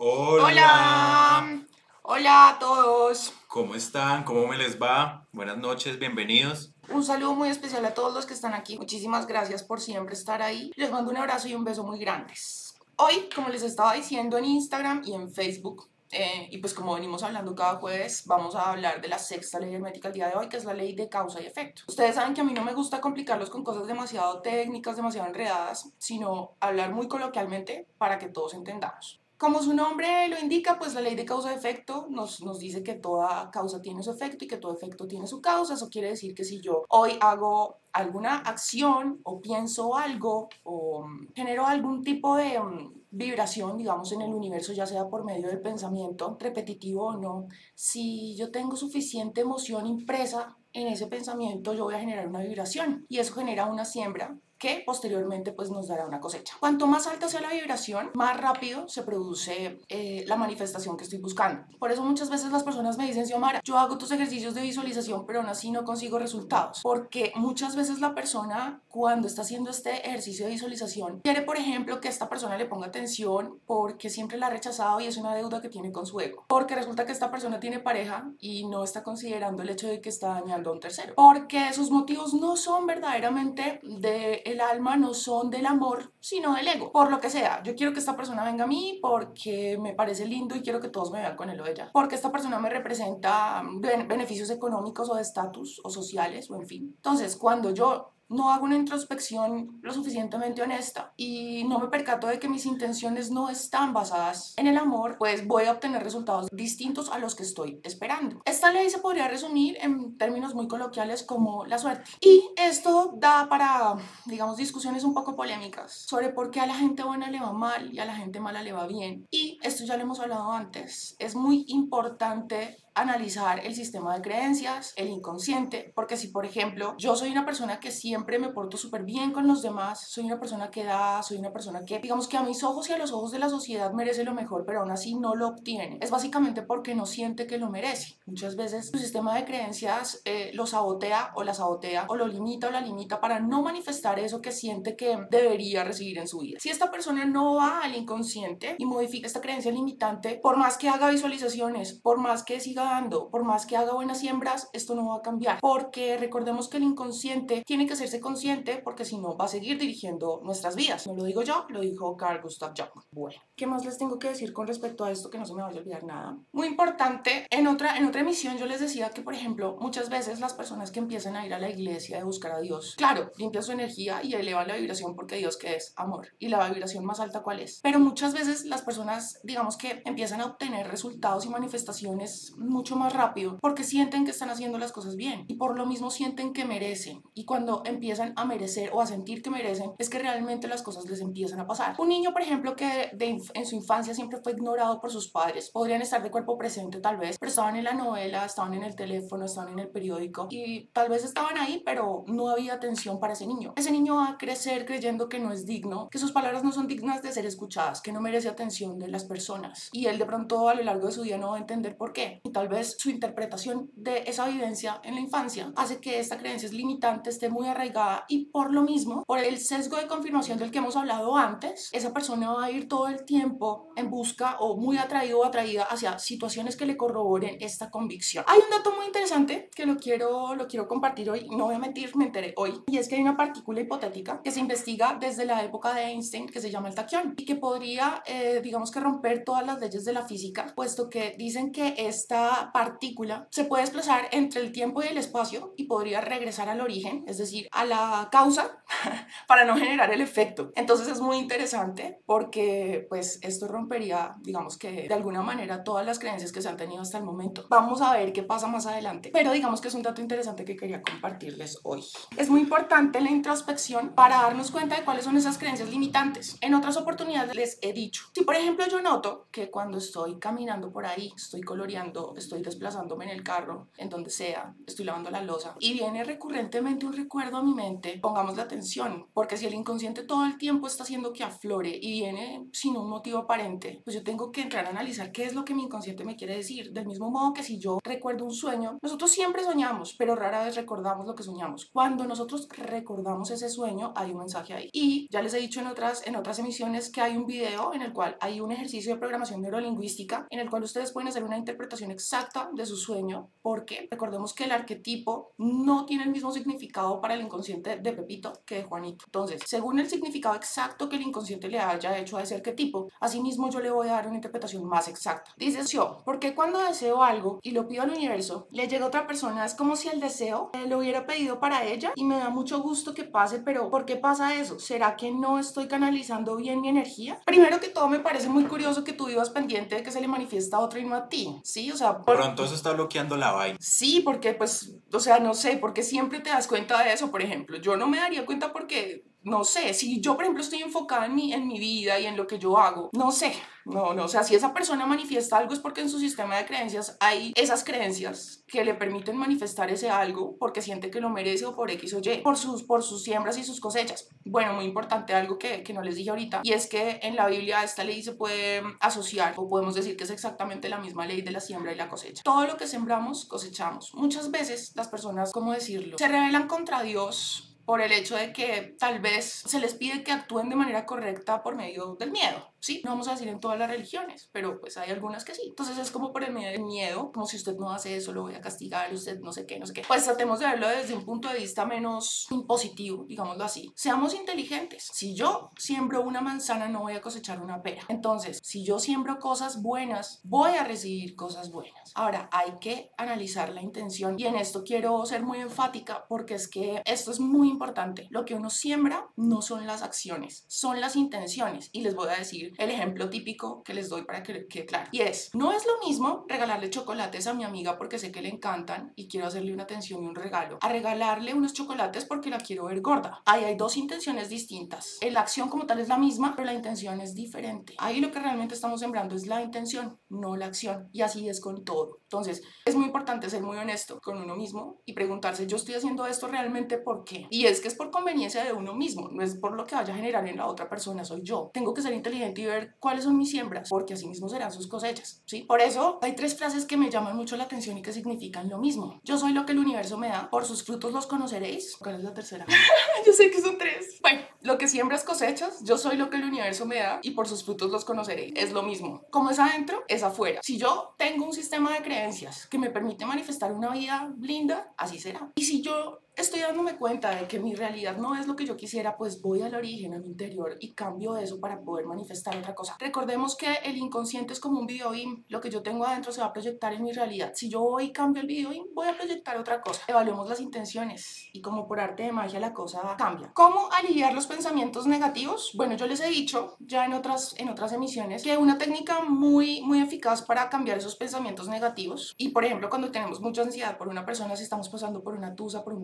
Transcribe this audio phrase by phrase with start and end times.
[0.00, 0.44] Hola.
[0.46, 1.66] Hola.
[2.02, 3.32] Hola a todos.
[3.48, 4.22] ¿Cómo están?
[4.22, 5.26] ¿Cómo me les va?
[5.32, 6.72] Buenas noches, bienvenidos.
[6.88, 8.78] Un saludo muy especial a todos los que están aquí.
[8.78, 10.70] Muchísimas gracias por siempre estar ahí.
[10.76, 12.76] Les mando un abrazo y un beso muy grandes.
[12.94, 17.24] Hoy, como les estaba diciendo en Instagram y en Facebook, eh, y pues como venimos
[17.24, 20.48] hablando cada jueves, vamos a hablar de la sexta ley hermética el día de hoy,
[20.48, 21.82] que es la ley de causa y efecto.
[21.88, 25.90] Ustedes saben que a mí no me gusta complicarlos con cosas demasiado técnicas, demasiado enredadas,
[25.98, 29.17] sino hablar muy coloquialmente para que todos entendamos.
[29.38, 33.52] Como su nombre lo indica, pues la ley de causa-efecto nos, nos dice que toda
[33.52, 35.74] causa tiene su efecto y que todo efecto tiene su causa.
[35.74, 41.28] Eso quiere decir que si yo hoy hago alguna acción o pienso algo o mm,
[41.36, 45.60] genero algún tipo de mm, vibración, digamos, en el universo, ya sea por medio del
[45.60, 47.46] pensamiento repetitivo o no,
[47.76, 53.06] si yo tengo suficiente emoción impresa en ese pensamiento, yo voy a generar una vibración
[53.08, 56.56] y eso genera una siembra que posteriormente pues nos dará una cosecha.
[56.60, 61.20] Cuanto más alta sea la vibración, más rápido se produce eh, la manifestación que estoy
[61.20, 61.64] buscando.
[61.78, 65.26] Por eso muchas veces las personas me dicen, Xiomara, yo hago tus ejercicios de visualización,
[65.26, 66.80] pero aún así no consigo resultados.
[66.82, 72.00] Porque muchas veces la persona cuando está haciendo este ejercicio de visualización quiere, por ejemplo,
[72.00, 75.60] que esta persona le ponga atención porque siempre la ha rechazado y es una deuda
[75.60, 76.44] que tiene con su ego.
[76.48, 80.08] Porque resulta que esta persona tiene pareja y no está considerando el hecho de que
[80.08, 81.14] está dañando a un tercero.
[81.14, 86.68] Porque sus motivos no son verdaderamente de el alma no son del amor, sino del
[86.68, 86.90] ego.
[86.92, 90.26] Por lo que sea, yo quiero que esta persona venga a mí porque me parece
[90.26, 91.90] lindo y quiero que todos me vean con él o ella.
[91.92, 93.62] Porque esta persona me representa
[94.08, 96.92] beneficios económicos o de estatus o sociales o en fin.
[96.96, 102.38] Entonces, cuando yo no hago una introspección lo suficientemente honesta y no me percato de
[102.38, 107.10] que mis intenciones no están basadas en el amor, pues voy a obtener resultados distintos
[107.10, 108.40] a los que estoy esperando.
[108.44, 112.10] Esta ley se podría resumir en términos muy coloquiales como la suerte.
[112.20, 113.94] Y esto da para,
[114.26, 117.92] digamos, discusiones un poco polémicas sobre por qué a la gente buena le va mal
[117.92, 119.26] y a la gente mala le va bien.
[119.30, 121.16] Y esto ya lo hemos hablado antes.
[121.18, 127.16] Es muy importante analizar el sistema de creencias, el inconsciente, porque si por ejemplo yo
[127.16, 130.70] soy una persona que siempre me porto súper bien con los demás, soy una persona
[130.70, 133.32] que da, soy una persona que digamos que a mis ojos y a los ojos
[133.32, 136.94] de la sociedad merece lo mejor, pero aún así no lo obtiene, es básicamente porque
[136.94, 138.18] no siente que lo merece.
[138.26, 142.68] Muchas veces su sistema de creencias eh, lo sabotea o la sabotea o lo limita
[142.68, 146.58] o la limita para no manifestar eso que siente que debería recibir en su vida.
[146.60, 150.88] Si esta persona no va al inconsciente y modifica esta creencia limitante, por más que
[150.88, 152.87] haga visualizaciones, por más que siga
[153.30, 155.58] por más que haga buenas siembras, esto no va a cambiar.
[155.60, 159.78] Porque recordemos que el inconsciente tiene que hacerse consciente porque si no va a seguir
[159.78, 161.06] dirigiendo nuestras vidas.
[161.06, 163.04] No lo digo yo, lo dijo Carl Gustav Jung.
[163.12, 165.62] Bueno, ¿qué más les tengo que decir con respecto a esto que no se me
[165.62, 166.38] vaya a olvidar nada?
[166.52, 170.40] Muy importante, en otra, en otra emisión yo les decía que, por ejemplo, muchas veces
[170.40, 173.64] las personas que empiezan a ir a la iglesia a buscar a Dios, claro, limpian
[173.64, 176.28] su energía y elevan la vibración porque Dios que es amor.
[176.38, 177.80] ¿Y la vibración más alta cuál es?
[177.82, 183.12] Pero muchas veces las personas, digamos que empiezan a obtener resultados y manifestaciones mucho más
[183.12, 186.64] rápido porque sienten que están haciendo las cosas bien y por lo mismo sienten que
[186.64, 187.22] merecen.
[187.34, 191.06] Y cuando empiezan a merecer o a sentir que merecen, es que realmente las cosas
[191.06, 191.96] les empiezan a pasar.
[191.98, 193.10] Un niño, por ejemplo, que
[193.54, 197.16] en su infancia siempre fue ignorado por sus padres, podrían estar de cuerpo presente tal
[197.16, 200.86] vez, pero estaban en la novela, estaban en el teléfono, estaban en el periódico y
[200.92, 203.72] tal vez estaban ahí, pero no había atención para ese niño.
[203.76, 206.86] Ese niño va a crecer creyendo que no es digno, que sus palabras no son
[206.86, 209.88] dignas de ser escuchadas, que no merece atención de las personas.
[209.92, 212.12] Y él de pronto a lo largo de su día no va a entender por
[212.12, 212.40] qué.
[212.44, 216.66] Y tal vez su interpretación de esa vivencia en la infancia hace que esta creencia
[216.66, 220.70] es limitante, esté muy arraigada y por lo mismo, por el sesgo de confirmación del
[220.70, 224.76] que hemos hablado antes, esa persona va a ir todo el tiempo en busca o
[224.76, 228.44] muy atraído o atraída hacia situaciones que le corroboren esta convicción.
[228.46, 231.78] Hay un dato muy interesante que lo quiero, lo quiero compartir hoy, no voy a
[231.78, 235.44] mentir, me enteré hoy, y es que hay una partícula hipotética que se investiga desde
[235.44, 239.00] la época de Einstein que se llama el taquión y que podría, eh, digamos que
[239.00, 243.82] romper todas las leyes de la física, puesto que dicen que esta partícula se puede
[243.82, 247.84] desplazar entre el tiempo y el espacio y podría regresar al origen, es decir, a
[247.84, 248.82] la causa,
[249.46, 250.72] para no generar el efecto.
[250.74, 256.18] Entonces es muy interesante porque pues esto rompería, digamos que de alguna manera, todas las
[256.18, 257.66] creencias que se han tenido hasta el momento.
[257.68, 260.76] Vamos a ver qué pasa más adelante, pero digamos que es un dato interesante que
[260.76, 262.04] quería compartirles hoy.
[262.36, 266.56] Es muy importante la introspección para darnos cuenta de cuáles son esas creencias limitantes.
[266.60, 270.92] En otras oportunidades les he dicho, si por ejemplo yo noto que cuando estoy caminando
[270.92, 275.42] por ahí, estoy coloreando, estoy desplazándome en el carro, en donde sea, estoy lavando la
[275.42, 279.74] losa y viene recurrentemente un recuerdo a mi mente, pongamos la atención, porque si el
[279.74, 284.14] inconsciente todo el tiempo está haciendo que aflore y viene sin un motivo aparente, pues
[284.14, 286.92] yo tengo que entrar a analizar qué es lo que mi inconsciente me quiere decir.
[286.92, 290.76] Del mismo modo que si yo recuerdo un sueño, nosotros siempre soñamos, pero rara vez
[290.76, 291.90] recordamos lo que soñamos.
[291.92, 294.88] Cuando nosotros recordamos ese sueño, hay un mensaje ahí.
[294.92, 298.02] Y ya les he dicho en otras, en otras emisiones que hay un video en
[298.02, 301.58] el cual hay un ejercicio de programación neurolingüística en el cual ustedes pueden hacer una
[301.58, 307.20] interpretación exacta de su sueño, porque recordemos que el arquetipo no tiene el mismo significado
[307.20, 309.24] para el inconsciente de Pepito que de Juanito.
[309.26, 313.70] Entonces, según el significado exacto que el inconsciente le haya hecho a ese arquetipo, asimismo
[313.70, 315.52] yo le voy a dar una interpretación más exacta.
[315.56, 319.26] Dice yo, porque cuando deseo algo y lo pido al universo, le llega a otra
[319.26, 322.50] persona, es como si el deseo eh, lo hubiera pedido para ella y me da
[322.50, 324.78] mucho gusto que pase, pero ¿por qué pasa eso?
[324.78, 327.40] ¿Será que no estoy canalizando bien mi energía?
[327.44, 330.28] Primero que todo me parece muy curioso que tú vivas pendiente de que se le
[330.28, 331.90] manifiesta a otro y no a ti, ¿sí?
[331.90, 332.36] O sea, por...
[332.36, 333.78] pronto eso está bloqueando la vaina.
[333.80, 337.42] Sí, porque pues, o sea, no sé, porque siempre te das cuenta de eso, por
[337.42, 337.76] ejemplo.
[337.78, 341.34] Yo no me daría cuenta porque no sé, si yo por ejemplo estoy enfocada en
[341.34, 343.52] mi, en mi vida y en lo que yo hago, no sé,
[343.84, 346.66] no, no, o sea, si esa persona manifiesta algo es porque en su sistema de
[346.66, 351.64] creencias hay esas creencias que le permiten manifestar ese algo porque siente que lo merece
[351.64, 354.28] o por X o Y, por sus, por sus siembras y sus cosechas.
[354.44, 357.46] Bueno, muy importante algo que, que no les dije ahorita, y es que en la
[357.46, 361.40] Biblia esta ley se puede asociar, o podemos decir que es exactamente la misma ley
[361.40, 362.42] de la siembra y la cosecha.
[362.42, 364.12] Todo lo que sembramos, cosechamos.
[364.14, 368.94] Muchas veces las personas, ¿cómo decirlo?, se rebelan contra Dios por el hecho de que
[368.98, 372.70] tal vez se les pide que actúen de manera correcta por medio del miedo.
[372.80, 375.62] Sí, no vamos a decir en todas las religiones, pero pues hay algunas que sí.
[375.68, 378.42] Entonces es como por el medio del miedo, como si usted no hace eso, lo
[378.42, 380.02] voy a castigar, usted no sé qué, no sé qué.
[380.06, 383.92] Pues tratemos de verlo desde un punto de vista menos impositivo, digámoslo así.
[383.94, 385.08] Seamos inteligentes.
[385.12, 388.02] Si yo siembro una manzana, no voy a cosechar una pera.
[388.08, 392.12] Entonces, si yo siembro cosas buenas, voy a recibir cosas buenas.
[392.14, 396.68] Ahora, hay que analizar la intención y en esto quiero ser muy enfática porque es
[396.68, 398.26] que esto es muy importante.
[398.30, 401.90] Lo que uno siembra no son las acciones, son las intenciones.
[401.92, 405.08] Y les voy a decir el ejemplo típico que les doy para que quede claro.
[405.12, 408.48] Y es, no es lo mismo regalarle chocolates a mi amiga porque sé que le
[408.48, 412.58] encantan y quiero hacerle una atención y un regalo, a regalarle unos chocolates porque la
[412.58, 413.42] quiero ver gorda.
[413.44, 415.18] Ahí hay dos intenciones distintas.
[415.30, 417.94] La acción como tal es la misma, pero la intención es diferente.
[417.98, 421.08] Ahí lo que realmente estamos sembrando es la intención, no la acción.
[421.12, 422.18] Y así es con todo.
[422.22, 426.26] Entonces, es muy importante ser muy honesto con uno mismo y preguntarse, yo estoy haciendo
[426.26, 427.46] esto realmente por qué.
[427.50, 430.12] Y es que es por conveniencia de uno mismo, no es por lo que vaya
[430.12, 431.70] a generar en la otra persona, soy yo.
[431.72, 434.86] Tengo que ser inteligente y ver cuáles son mis siembras, porque así mismo serán sus
[434.86, 435.62] cosechas, ¿sí?
[435.62, 438.78] Por eso hay tres frases que me llaman mucho la atención y que significan lo
[438.78, 439.20] mismo.
[439.24, 441.96] Yo soy lo que el universo me da, por sus frutos los conoceréis.
[441.96, 442.66] ¿Cuál es la tercera?
[443.26, 444.18] yo sé que son tres.
[444.20, 447.48] Bueno, lo que siembras cosechas, yo soy lo que el universo me da y por
[447.48, 448.52] sus frutos los conoceréis.
[448.56, 449.24] Es lo mismo.
[449.30, 450.60] Como es adentro, es afuera.
[450.62, 455.18] Si yo tengo un sistema de creencias que me permite manifestar una vida linda, así
[455.18, 455.52] será.
[455.54, 458.76] Y si yo estoy dándome cuenta de que mi realidad no es lo que yo
[458.76, 462.74] quisiera, pues voy al origen, a mi interior y cambio eso para poder manifestar otra
[462.74, 462.96] cosa.
[462.98, 465.08] Recordemos que el inconsciente es como un video
[465.48, 467.52] lo que yo tengo adentro se va a proyectar en mi realidad.
[467.54, 470.02] Si yo voy y cambio el video voy a proyectar otra cosa.
[470.06, 473.50] Evaluemos las intenciones y como por arte de magia la cosa cambia.
[473.54, 475.72] ¿Cómo aliviar los pensamientos negativos?
[475.74, 479.80] Bueno, yo les he dicho ya en otras, en otras emisiones que una técnica muy,
[479.82, 484.08] muy eficaz para cambiar esos pensamientos negativos y por ejemplo cuando tenemos mucha ansiedad por
[484.08, 486.02] una persona, si estamos pasando por una tusa, por un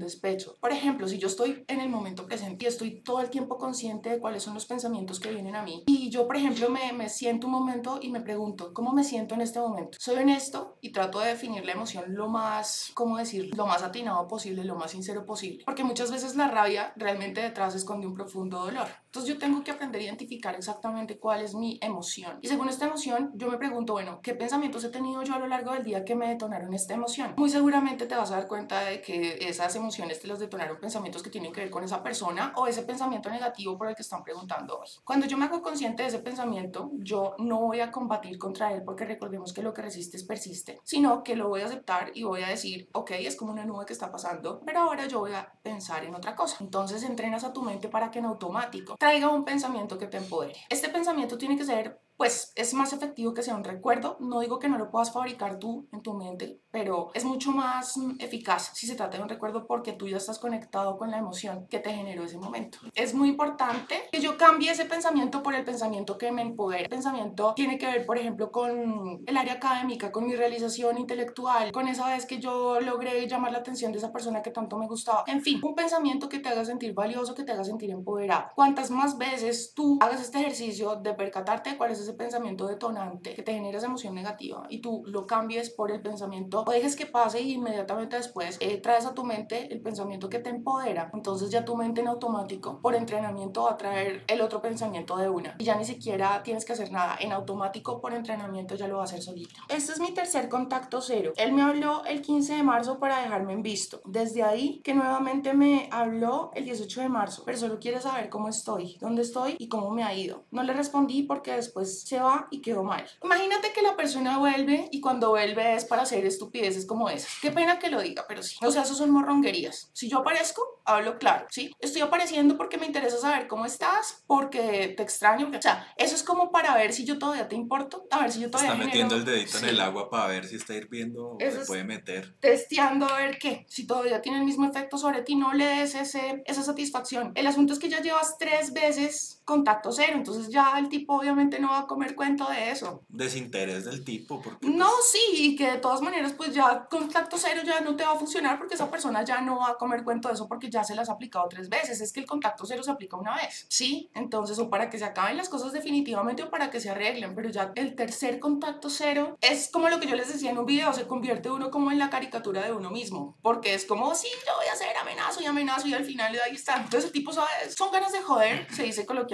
[0.61, 4.11] por ejemplo, si yo estoy en el momento presente y estoy todo el tiempo consciente
[4.11, 7.09] de cuáles son los pensamientos que vienen a mí, y yo, por ejemplo, me, me
[7.09, 9.99] siento un momento y me pregunto, ¿cómo me siento en este momento?
[10.00, 13.55] Soy honesto y trato de definir la emoción lo más, ¿cómo decirlo?
[13.56, 15.65] Lo más atinado posible, lo más sincero posible.
[15.65, 18.88] Porque muchas veces la rabia realmente detrás esconde un profundo dolor.
[19.14, 22.37] Entonces yo tengo que aprender a identificar exactamente cuál es mi emoción.
[22.43, 25.47] Y según esta emoción, yo me pregunto, bueno, ¿qué pensamientos he tenido yo a lo
[25.47, 27.33] largo del día que me detonaron esta emoción?
[27.37, 31.23] Muy seguramente te vas a dar cuenta de que esas emociones te los detonaron pensamientos
[31.23, 34.25] que tienen que ver con esa persona o ese pensamiento negativo por el que están
[34.25, 34.88] preguntando hoy.
[35.04, 38.83] Cuando yo me hago consciente de ese pensamiento, yo no voy a combatir contra él
[38.85, 42.42] porque recordemos que lo que resistes persiste, sino que lo voy a aceptar y voy
[42.42, 45.52] a decir, ok, es como una nube que está pasando, pero ahora yo voy a
[45.62, 46.56] pensar en otra cosa.
[46.59, 50.54] Entonces entrenas a tu mente para que en automático traiga un pensamiento que te empodere.
[50.70, 54.16] Este pensamiento tiene que ser pues es más efectivo que sea un recuerdo.
[54.21, 57.97] No digo que no lo puedas fabricar tú en tu mente, pero es mucho más
[57.97, 61.18] mm, eficaz si se trata de un recuerdo porque tú ya estás conectado con la
[61.18, 62.78] emoción que te generó ese momento.
[62.94, 66.83] Es muy importante que yo cambie ese pensamiento por el pensamiento que me empodera.
[66.85, 71.73] El pensamiento tiene que ver, por ejemplo, con el área académica, con mi realización intelectual,
[71.73, 74.87] con esa vez que yo logré llamar la atención de esa persona que tanto me
[74.87, 75.25] gustaba.
[75.26, 78.50] En fin, un pensamiento que te haga sentir valioso, que te haga sentir empoderado.
[78.54, 83.34] Cuantas más veces tú hagas este ejercicio de percatarte de cuál es ese pensamiento detonante
[83.34, 86.96] que te genera esa emoción negativa y tú lo cambies por el pensamiento o dejes
[86.96, 91.11] que pase y inmediatamente después eh, traes a tu mente el pensamiento que te empodera,
[91.12, 95.28] entonces ya tu mente en automático por entrenamiento va a traer el otro pensamiento de
[95.28, 98.96] una y ya ni siquiera tienes que hacer nada, en automático por entrenamiento ya lo
[98.96, 99.61] va a hacer solito.
[99.68, 101.32] Este es mi tercer contacto cero.
[101.37, 104.00] Él me habló el 15 de marzo para dejarme en visto.
[104.04, 108.49] Desde ahí que nuevamente me habló el 18 de marzo, pero solo quiere saber cómo
[108.49, 110.44] estoy, dónde estoy y cómo me ha ido.
[110.50, 113.07] No le respondí porque después entonces se va y quedó mal.
[113.23, 117.31] Imagínate que la persona vuelve y cuando vuelve es para hacer estupideces como esas.
[117.41, 118.57] Qué pena que lo diga, pero sí.
[118.63, 119.91] O sea, eso son morronguerías.
[119.93, 121.73] Si yo aparezco, hablo claro, ¿sí?
[121.81, 125.51] Estoy apareciendo porque me interesa saber cómo estás, porque te extraño.
[125.57, 128.41] O sea, eso es como para ver si yo todavía te importo, a ver si
[128.41, 129.71] yo todavía Está genero- metiendo el dedito en Sí.
[129.71, 132.35] el agua para ver si está hirviendo o Eso se es- puede meter.
[132.41, 135.95] testeando a ver qué, si todavía tiene el mismo efecto sobre ti, no le des
[135.95, 137.33] ese, esa satisfacción.
[137.35, 141.59] El asunto es que ya llevas tres veces contacto cero, entonces ya el tipo obviamente
[141.59, 143.05] no va a comer cuento de eso.
[143.09, 147.37] Desinterés del tipo, porque No, pues, sí, y que de todas maneras pues ya contacto
[147.39, 150.05] cero ya no te va a funcionar porque esa persona ya no va a comer
[150.05, 152.01] cuento de eso porque ya se las ha aplicado tres veces.
[152.01, 154.11] Es que el contacto cero se aplica una vez, ¿sí?
[154.15, 157.51] Entonces o para que se acaben las cosas definitivamente o para que se arreglen, pero
[157.51, 160.93] ya el tercer contacto cero es como lo que yo les decía en un video,
[160.93, 164.53] se convierte uno como en la caricatura de uno mismo, porque es como, sí, yo
[164.57, 166.77] voy a hacer amenazo y amenazo y al final ahí está.
[166.77, 169.34] Entonces el tipo sabe, son ganas de joder, se dice coloquialmente,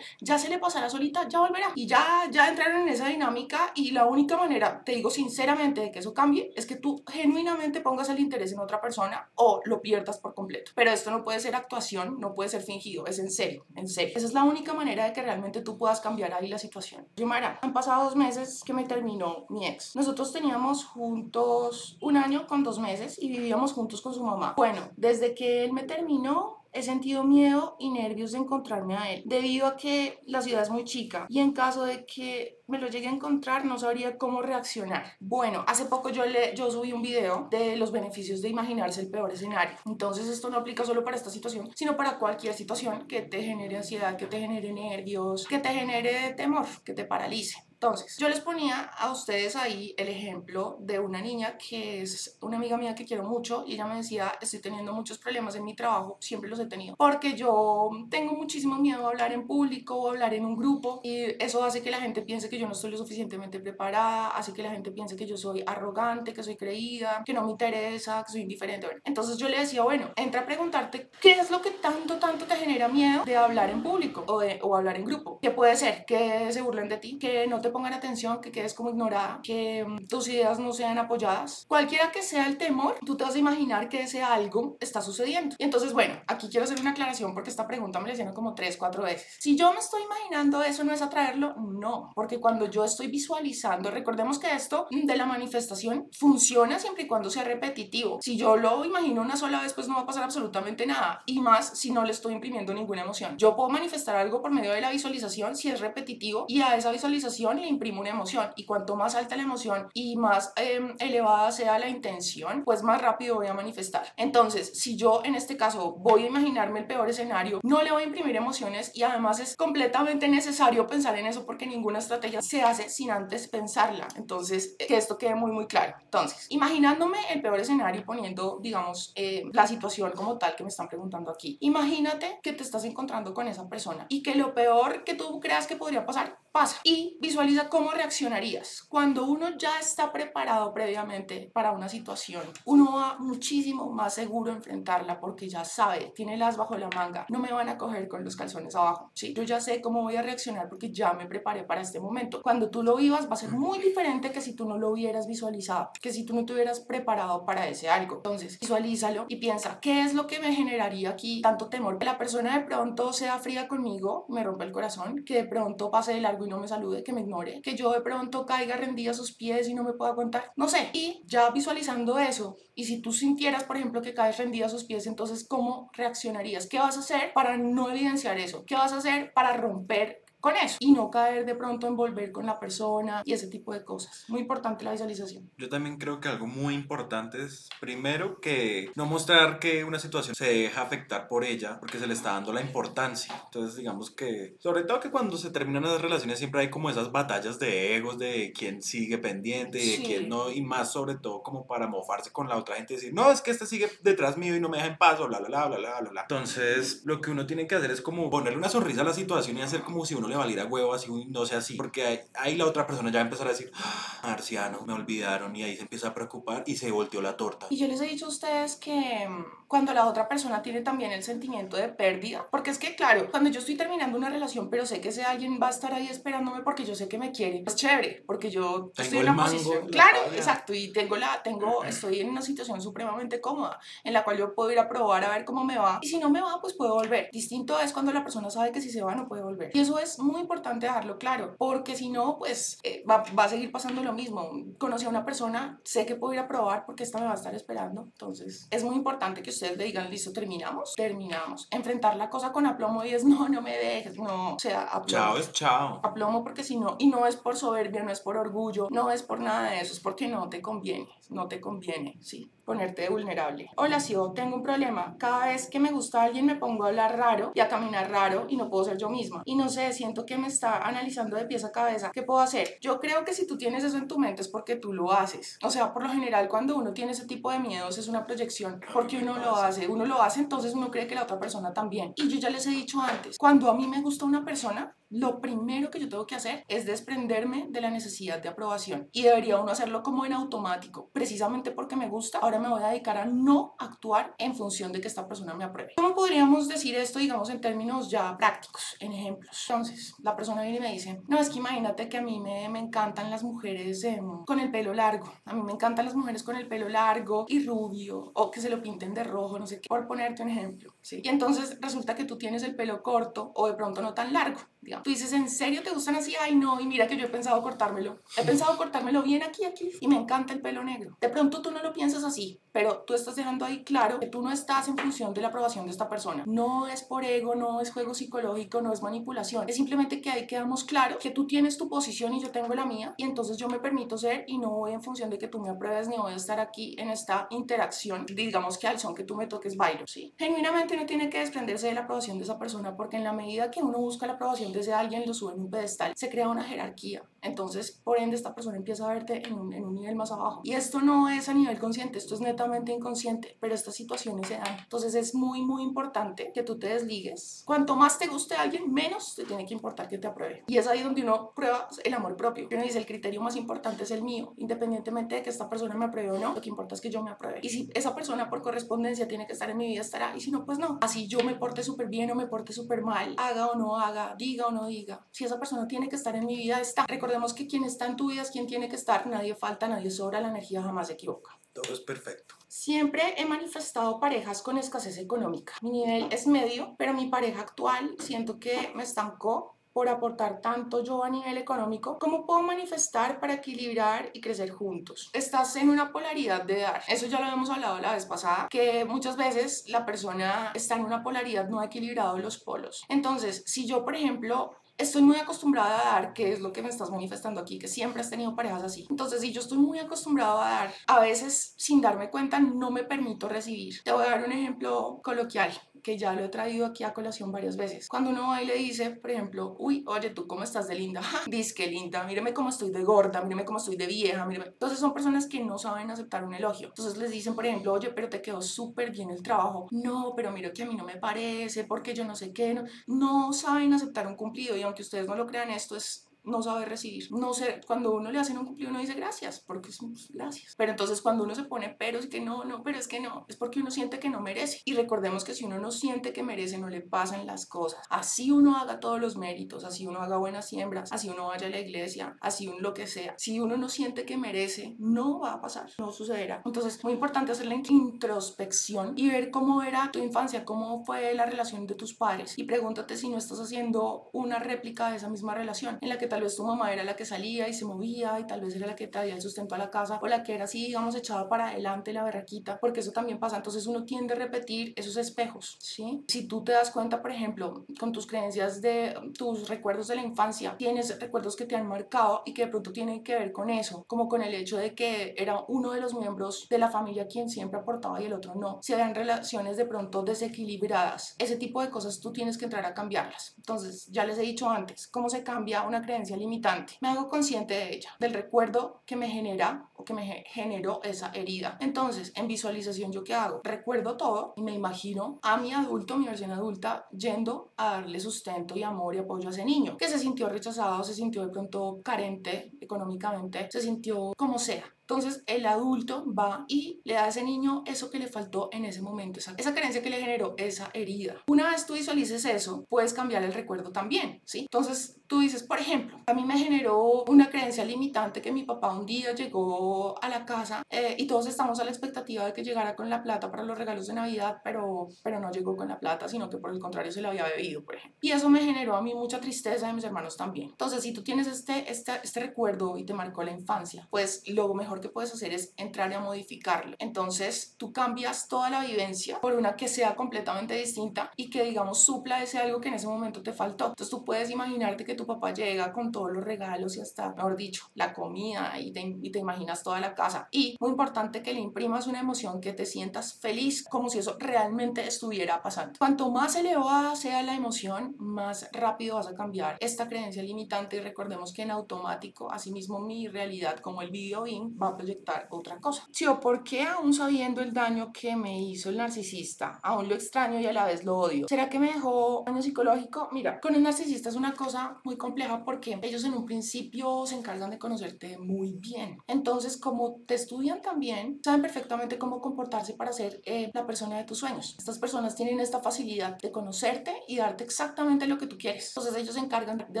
[0.20, 1.72] ya se le pasará solita, ya volverá.
[1.74, 5.90] Y ya, ya entraron en esa dinámica y la única manera, te digo sinceramente, de
[5.90, 9.80] que eso cambie es que tú genuinamente pongas el interés en otra persona o lo
[9.80, 10.72] pierdas por completo.
[10.74, 14.14] Pero esto no puede ser actuación, no puede ser fingido, es en serio, en serio.
[14.16, 17.06] Esa es la única manera de que realmente tú puedas cambiar ahí la situación.
[17.16, 19.94] Yumara, han pasado dos meses que me terminó mi ex.
[19.96, 24.54] Nosotros teníamos juntos un año con dos meses y vivíamos juntos con su mamá.
[24.56, 29.22] Bueno, desde que él me terminó, He sentido miedo y nervios de encontrarme a él,
[29.26, 32.88] debido a que la ciudad es muy chica y en caso de que me lo
[32.88, 35.16] llegue a encontrar no sabría cómo reaccionar.
[35.20, 39.10] Bueno, hace poco yo, le, yo subí un video de los beneficios de imaginarse el
[39.10, 39.76] peor escenario.
[39.86, 43.78] Entonces esto no aplica solo para esta situación, sino para cualquier situación que te genere
[43.78, 47.67] ansiedad, que te genere nervios, que te genere temor, que te paralice.
[47.80, 52.56] Entonces, yo les ponía a ustedes ahí el ejemplo de una niña que es una
[52.56, 55.76] amiga mía que quiero mucho y ella me decía, estoy teniendo muchos problemas en mi
[55.76, 60.08] trabajo, siempre los he tenido, porque yo tengo muchísimo miedo a hablar en público o
[60.08, 62.90] hablar en un grupo y eso hace que la gente piense que yo no estoy
[62.90, 67.22] lo suficientemente preparada, hace que la gente piense que yo soy arrogante, que soy creída,
[67.24, 68.88] que no me interesa, que soy indiferente.
[68.88, 72.44] Bueno, entonces yo le decía, bueno, entra a preguntarte qué es lo que tanto, tanto
[72.46, 75.38] te genera miedo de hablar en público o, de, o hablar en grupo.
[75.40, 76.04] ¿Qué puede ser?
[76.06, 79.84] Que se burlen de ti, que no te pongan atención, que quedes como ignorada, que
[79.84, 81.64] mm, tus ideas no sean apoyadas.
[81.68, 85.56] Cualquiera que sea el temor, tú te vas a imaginar que ese algo está sucediendo.
[85.58, 88.54] Y entonces, bueno, aquí quiero hacer una aclaración porque esta pregunta me la hicieron como
[88.54, 89.26] tres, cuatro veces.
[89.38, 91.54] Si yo me estoy imaginando eso, ¿no es atraerlo?
[91.56, 97.06] No, porque cuando yo estoy visualizando, recordemos que esto de la manifestación funciona siempre y
[97.06, 98.18] cuando sea repetitivo.
[98.22, 101.22] Si yo lo imagino una sola vez, pues no va a pasar absolutamente nada.
[101.26, 103.36] Y más si no le estoy imprimiendo ninguna emoción.
[103.38, 106.90] Yo puedo manifestar algo por medio de la visualización si es repetitivo y a esa
[106.90, 108.50] visualización le imprimo una emoción.
[108.56, 113.00] Y cuanto más alta la emoción y más eh, elevada sea la intención, pues más
[113.00, 114.12] rápido voy a manifestar.
[114.16, 118.02] Entonces, si yo en este caso voy a imaginarme el peor escenario, no le voy
[118.02, 122.62] a imprimir emociones y además es completamente necesario pensar en eso porque ninguna estrategia se
[122.62, 124.08] hace sin antes pensarla.
[124.16, 125.96] Entonces, que esto quede muy, muy claro.
[126.02, 130.68] Entonces, imaginándome el peor escenario y poniendo, digamos, eh, la situación como tal que me
[130.68, 131.58] están preguntando aquí.
[131.60, 135.66] Imagínate que te estás encontrando con esa persona y que lo peor que tú creas
[135.66, 138.82] que podría pasar pasa y visualiza cómo reaccionarías.
[138.82, 144.56] Cuando uno ya está preparado previamente para una situación, uno va muchísimo más seguro a
[144.56, 148.24] enfrentarla porque ya sabe, tiene las bajo la manga, no me van a coger con
[148.24, 149.12] los calzones abajo.
[149.14, 152.42] Sí, yo ya sé cómo voy a reaccionar porque ya me preparé para este momento.
[152.42, 155.28] Cuando tú lo vivas va a ser muy diferente que si tú no lo hubieras
[155.28, 158.16] visualizado, que si tú no te hubieras preparado para ese algo.
[158.16, 162.00] Entonces, visualízalo y piensa, ¿qué es lo que me generaría aquí tanto temor?
[162.00, 165.92] Que la persona de pronto sea fría conmigo, me rompe el corazón, que de pronto
[165.92, 169.12] pase de largo no me salude, que me ignore, que yo de pronto caiga rendida
[169.12, 170.52] a sus pies y no me pueda aguantar.
[170.56, 170.90] No sé.
[170.92, 174.84] Y ya visualizando eso, y si tú sintieras, por ejemplo, que caes rendida a sus
[174.84, 176.66] pies, entonces, ¿cómo reaccionarías?
[176.66, 178.64] ¿Qué vas a hacer para no evidenciar eso?
[178.64, 182.32] ¿Qué vas a hacer para romper con eso y no caer de pronto en volver
[182.32, 184.24] con la persona y ese tipo de cosas.
[184.28, 185.50] Muy importante la visualización.
[185.58, 190.34] Yo también creo que algo muy importante es, primero, que no mostrar que una situación
[190.34, 193.34] se deja afectar por ella porque se le está dando la importancia.
[193.46, 197.10] Entonces, digamos que, sobre todo que cuando se terminan las relaciones siempre hay como esas
[197.12, 200.02] batallas de egos, de quién sigue pendiente, de Sí.
[200.04, 203.14] quién no, y más sobre todo como para mofarse con la otra gente y decir,
[203.14, 205.40] no, es que este sigue detrás mío y no me deja en paz, bla, bla,
[205.40, 206.20] bla, bla, bla, bla.
[206.22, 209.56] Entonces, lo que uno tiene que hacer es como ponerle una sonrisa a la situación
[209.58, 212.66] y hacer como si uno le valiera huevo, así no sea así, porque ahí, la
[212.66, 215.82] otra persona ya va a empezar a decir, "Ah, Marciano, me olvidaron, y ahí se
[215.82, 217.66] empieza a preocupar y se volteó la torta.
[217.70, 221.12] Y yo les he dicho a ustedes que mm, cuando la otra persona tiene también
[221.12, 224.86] el sentimiento de pérdida, porque es que claro, cuando yo estoy terminando una relación, pero
[224.86, 227.64] sé que ese alguien va a estar ahí esperándome porque yo sé que me quiere,
[227.66, 231.16] es chévere, porque yo Tengo estoy en una mango, posición, la claro, exacto, y tengo
[231.16, 234.88] la, tengo, estoy en una situación supremamente cómoda, en la cual yo puedo ir a
[234.88, 237.28] probar a ver cómo me va, y si no me va, pues puedo volver.
[237.32, 239.70] Distinto es cuando la persona sabe que si se va no puede volver.
[239.74, 243.44] Y eso es es muy importante dejarlo claro, porque si no, pues eh, va, va,
[243.44, 244.50] a seguir pasando lo mismo.
[244.78, 247.36] Conocí a una persona, sé que puedo ir a probar porque esta me va a
[247.36, 248.02] estar esperando.
[248.02, 251.68] Entonces, es muy importante que ustedes le digan, listo, terminamos, terminamos.
[251.70, 255.06] Enfrentar la cosa con aplomo y es, no, no me dejes, no, o sea, aplomo.
[255.06, 256.00] Chao es chao.
[256.02, 259.22] Aplomo porque si no, y no es por soberbia, no es por orgullo, no es
[259.22, 263.70] por nada de eso, es porque no te conviene, no te conviene, sí ponerte vulnerable.
[263.76, 265.16] Hola, si yo tengo un problema.
[265.18, 268.44] Cada vez que me gusta alguien me pongo a hablar raro y a caminar raro
[268.46, 269.40] y no puedo ser yo misma.
[269.46, 272.10] Y no sé, siento que me está analizando de pies a cabeza.
[272.12, 272.76] ¿Qué puedo hacer?
[272.82, 275.58] Yo creo que si tú tienes eso en tu mente es porque tú lo haces.
[275.62, 278.82] O sea, por lo general cuando uno tiene ese tipo de miedos es una proyección
[278.92, 279.88] porque uno lo hace.
[279.88, 282.12] Uno lo hace, entonces uno cree que la otra persona también.
[282.16, 285.40] Y yo ya les he dicho antes, cuando a mí me gusta una persona, lo
[285.40, 289.58] primero que yo tengo que hacer es desprenderme de la necesidad de aprobación y debería
[289.58, 293.24] uno hacerlo como en automático, precisamente porque me gusta, ahora me voy a dedicar a
[293.24, 295.92] no actuar en función de que esta persona me apruebe.
[295.96, 299.66] ¿Cómo podríamos decir esto, digamos, en términos ya prácticos, en ejemplos?
[299.68, 302.68] Entonces, la persona viene y me dice, no, es que imagínate que a mí me,
[302.68, 306.42] me encantan las mujeres em, con el pelo largo, a mí me encantan las mujeres
[306.42, 309.80] con el pelo largo y rubio, o que se lo pinten de rojo, no sé
[309.80, 311.20] qué, por ponerte un ejemplo, ¿sí?
[311.24, 314.60] Y entonces resulta que tú tienes el pelo corto o de pronto no tan largo,
[314.80, 315.04] digamos.
[315.04, 316.34] Tú dices, ¿en serio te gustan así?
[316.40, 318.20] Ay, no, y mira que yo he pensado cortármelo.
[318.36, 321.16] He pensado cortármelo bien aquí, aquí, y me encanta el pelo negro.
[321.20, 324.42] De pronto tú no lo piensas así, pero tú estás dejando ahí claro que tú
[324.42, 326.44] no estás en función de la aprobación de esta persona.
[326.46, 329.68] No es por ego, no es juego psicológico, no es manipulación.
[329.68, 332.86] Es simplemente que ahí quedamos claro que tú tienes tu posición y yo tengo la
[332.86, 335.60] mía, y entonces yo me permito ser y no voy en función de que tú
[335.60, 339.24] me apruebes ni voy a estar aquí en esta interacción, digamos que al son que
[339.24, 340.34] tú me toques bailo, ¿sí?
[340.38, 343.70] Genuinamente no tiene que desprenderse de la aprobación de esa persona porque en la medida
[343.70, 346.48] que uno busca la aprobación de ese alguien lo sube en un pedestal, se crea
[346.48, 347.22] una jerarquía.
[347.42, 350.60] Entonces, por ende, esta persona empieza a verte en un, en un nivel más abajo.
[350.64, 354.58] Y esto no es a nivel consciente, esto es netamente inconsciente, pero estas situaciones se
[354.58, 354.78] dan.
[354.82, 357.62] Entonces, es muy, muy importante que tú te desligues.
[357.66, 360.64] Cuanto más te guste a alguien, menos te tiene que importar que te apruebe.
[360.66, 362.68] Y es ahí donde uno prueba el amor propio.
[362.70, 366.06] Uno dice, el criterio más importante es el mío, independientemente de que esta persona me
[366.06, 367.60] apruebe o no, lo que importa es que yo me apruebe.
[367.62, 370.36] Y si esa persona por correspondencia tiene que estar en mi vida, estará.
[370.36, 370.98] Y si no, pues no.
[371.00, 374.34] Así yo me porte súper bien o me porte súper mal, haga o no haga,
[374.38, 375.26] diga o no diga.
[375.30, 377.04] Si esa persona tiene que estar en mi vida, está.
[377.28, 379.26] Recordemos que quien está en tu vida es quien tiene que estar.
[379.26, 381.60] Nadie falta, nadie sobra, la energía jamás se equivoca.
[381.74, 382.54] Todo es perfecto.
[382.68, 385.74] Siempre he manifestado parejas con escasez económica.
[385.82, 391.02] Mi nivel es medio, pero mi pareja actual siento que me estancó por aportar tanto
[391.02, 395.28] yo a nivel económico, ¿cómo puedo manifestar para equilibrar y crecer juntos?
[395.32, 397.02] Estás en una polaridad de dar.
[397.08, 401.04] Eso ya lo hemos hablado la vez pasada, que muchas veces la persona está en
[401.04, 403.04] una polaridad no ha equilibrado los polos.
[403.08, 406.88] Entonces, si yo, por ejemplo, estoy muy acostumbrada a dar, que es lo que me
[406.88, 409.06] estás manifestando aquí, que siempre has tenido parejas así.
[409.08, 413.04] Entonces, si yo estoy muy acostumbrado a dar, a veces sin darme cuenta no me
[413.04, 414.02] permito recibir.
[414.02, 417.52] Te voy a dar un ejemplo coloquial que ya lo he traído aquí a colación
[417.52, 418.08] varias veces.
[418.08, 421.20] Cuando uno va y le dice, por ejemplo, uy, oye, ¿tú cómo estás de linda?
[421.46, 424.66] Dice que linda, míreme cómo estoy de gorda, míreme cómo estoy de vieja, míreme.
[424.66, 426.88] Entonces son personas que no saben aceptar un elogio.
[426.88, 429.88] Entonces les dicen, por ejemplo, oye, pero te quedó súper bien el trabajo.
[429.90, 432.74] No, pero mira que a mí no me parece, porque yo no sé qué.
[432.74, 436.62] No, no saben aceptar un cumplido y aunque ustedes no lo crean, esto es no
[436.62, 437.30] sabe recibir.
[437.30, 440.74] No sé, cuando uno le hacen un cumplido uno dice gracias, porque es pues, gracias.
[440.76, 443.44] Pero entonces cuando uno se pone pero es que no, no, pero es que no,
[443.48, 444.80] es porque uno siente que no merece.
[444.84, 448.00] Y recordemos que si uno no siente que merece, no le pasan las cosas.
[448.08, 451.70] Así uno haga todos los méritos, así uno haga buenas siembras, así uno vaya a
[451.70, 453.34] la iglesia, así un lo que sea.
[453.38, 456.62] Si uno no siente que merece, no va a pasar, no sucederá.
[456.64, 461.46] Entonces, muy importante hacer la introspección y ver cómo era tu infancia, cómo fue la
[461.46, 465.54] relación de tus padres y pregúntate si no estás haciendo una réplica de esa misma
[465.54, 468.38] relación en la que tal vez tu mamá era la que salía y se movía
[468.40, 470.54] y tal vez era la que traía el sustento a la casa o la que
[470.54, 473.56] era así, digamos, echada para adelante la berraquita, porque eso también pasa.
[473.56, 476.24] Entonces uno tiende a repetir esos espejos, ¿sí?
[476.28, 480.22] Si tú te das cuenta, por ejemplo, con tus creencias de tus recuerdos de la
[480.22, 483.70] infancia, tienes recuerdos que te han marcado y que de pronto tienen que ver con
[483.70, 487.26] eso, como con el hecho de que era uno de los miembros de la familia
[487.26, 488.78] quien siempre aportaba y el otro no.
[488.82, 492.94] Si eran relaciones de pronto desequilibradas, ese tipo de cosas tú tienes que entrar a
[492.94, 493.54] cambiarlas.
[493.56, 496.94] Entonces, ya les he dicho antes, ¿cómo se cambia una creencia limitante?
[497.00, 501.30] Me hago consciente de ella, del recuerdo que me genera o que me generó esa
[501.32, 501.76] herida.
[501.80, 503.60] Entonces, en visualización, ¿yo qué hago?
[503.64, 508.76] Recuerdo todo y me imagino a mi adulto, mi versión adulta, yendo a darle sustento
[508.76, 512.00] y amor y apoyo a ese niño que se sintió rechazado, se sintió de pronto
[512.02, 517.42] carente económicamente, se sintió como sea Entonces el adulto va y le da a ese
[517.42, 520.90] niño eso que le faltó en ese momento, esa, esa carencia que le generó esa
[520.92, 521.42] herida.
[521.46, 524.60] Una vez tú visualices eso, puedes cambiar el recuerdo también, ¿sí?
[524.60, 528.92] Entonces tú dices, por ejemplo, a mí me generó una creencia limitante que mi papá
[528.92, 532.62] un día llegó a la casa eh, y todos estamos a la expectativa de que
[532.62, 535.98] llegara con la plata para los regalos de Navidad, pero, pero no llegó con la
[535.98, 538.18] plata, sino que por el contrario se la había bebido, por ejemplo.
[538.20, 540.68] Y eso me generó a mí mucha tristeza de mis hermanos también.
[540.70, 544.74] Entonces, si tú tienes este, este, este recuerdo y te marcó la infancia, pues lo
[544.74, 546.96] mejor que puedes hacer es entrar a modificarlo.
[546.98, 552.02] Entonces, tú cambias toda la vivencia por una que sea completamente distinta y que, digamos,
[552.02, 553.86] supla ese algo que en ese momento te faltó.
[553.88, 557.56] Entonces, tú puedes imaginarte que tu papá llega con todos los regalos y hasta, mejor
[557.56, 560.48] dicho, la comida y te, y te imaginas toda la casa.
[560.50, 564.36] Y muy importante que le imprimas una emoción que te sientas feliz, como si eso
[564.38, 565.98] realmente estuviera pasando.
[565.98, 571.00] Cuanto más elevada sea la emoción, más rápido vas a cambiar esta creencia limitante y
[571.00, 575.78] recordemos que en automático, asimismo mi realidad como el video in va a proyectar otra
[575.78, 576.06] cosa.
[576.12, 580.14] Sí, o por qué aún sabiendo el daño que me hizo el narcisista, aún lo
[580.14, 581.46] extraño y a la vez lo odio.
[581.48, 583.28] ¿Será que me dejó daño psicológico?
[583.32, 587.36] Mira, con el narcisista es una cosa muy compleja porque ellos en un principio se
[587.36, 589.18] encargan de conocerte muy bien.
[589.26, 594.24] Entonces, como te estudian también, saben perfectamente cómo comportarse para ser eh, la persona de
[594.24, 594.76] tus sueños.
[594.78, 598.88] Estas personas tienen esta facilidad de conocerte y darte exactamente lo que tú quieres.
[598.88, 600.00] Entonces, ellos se encargan de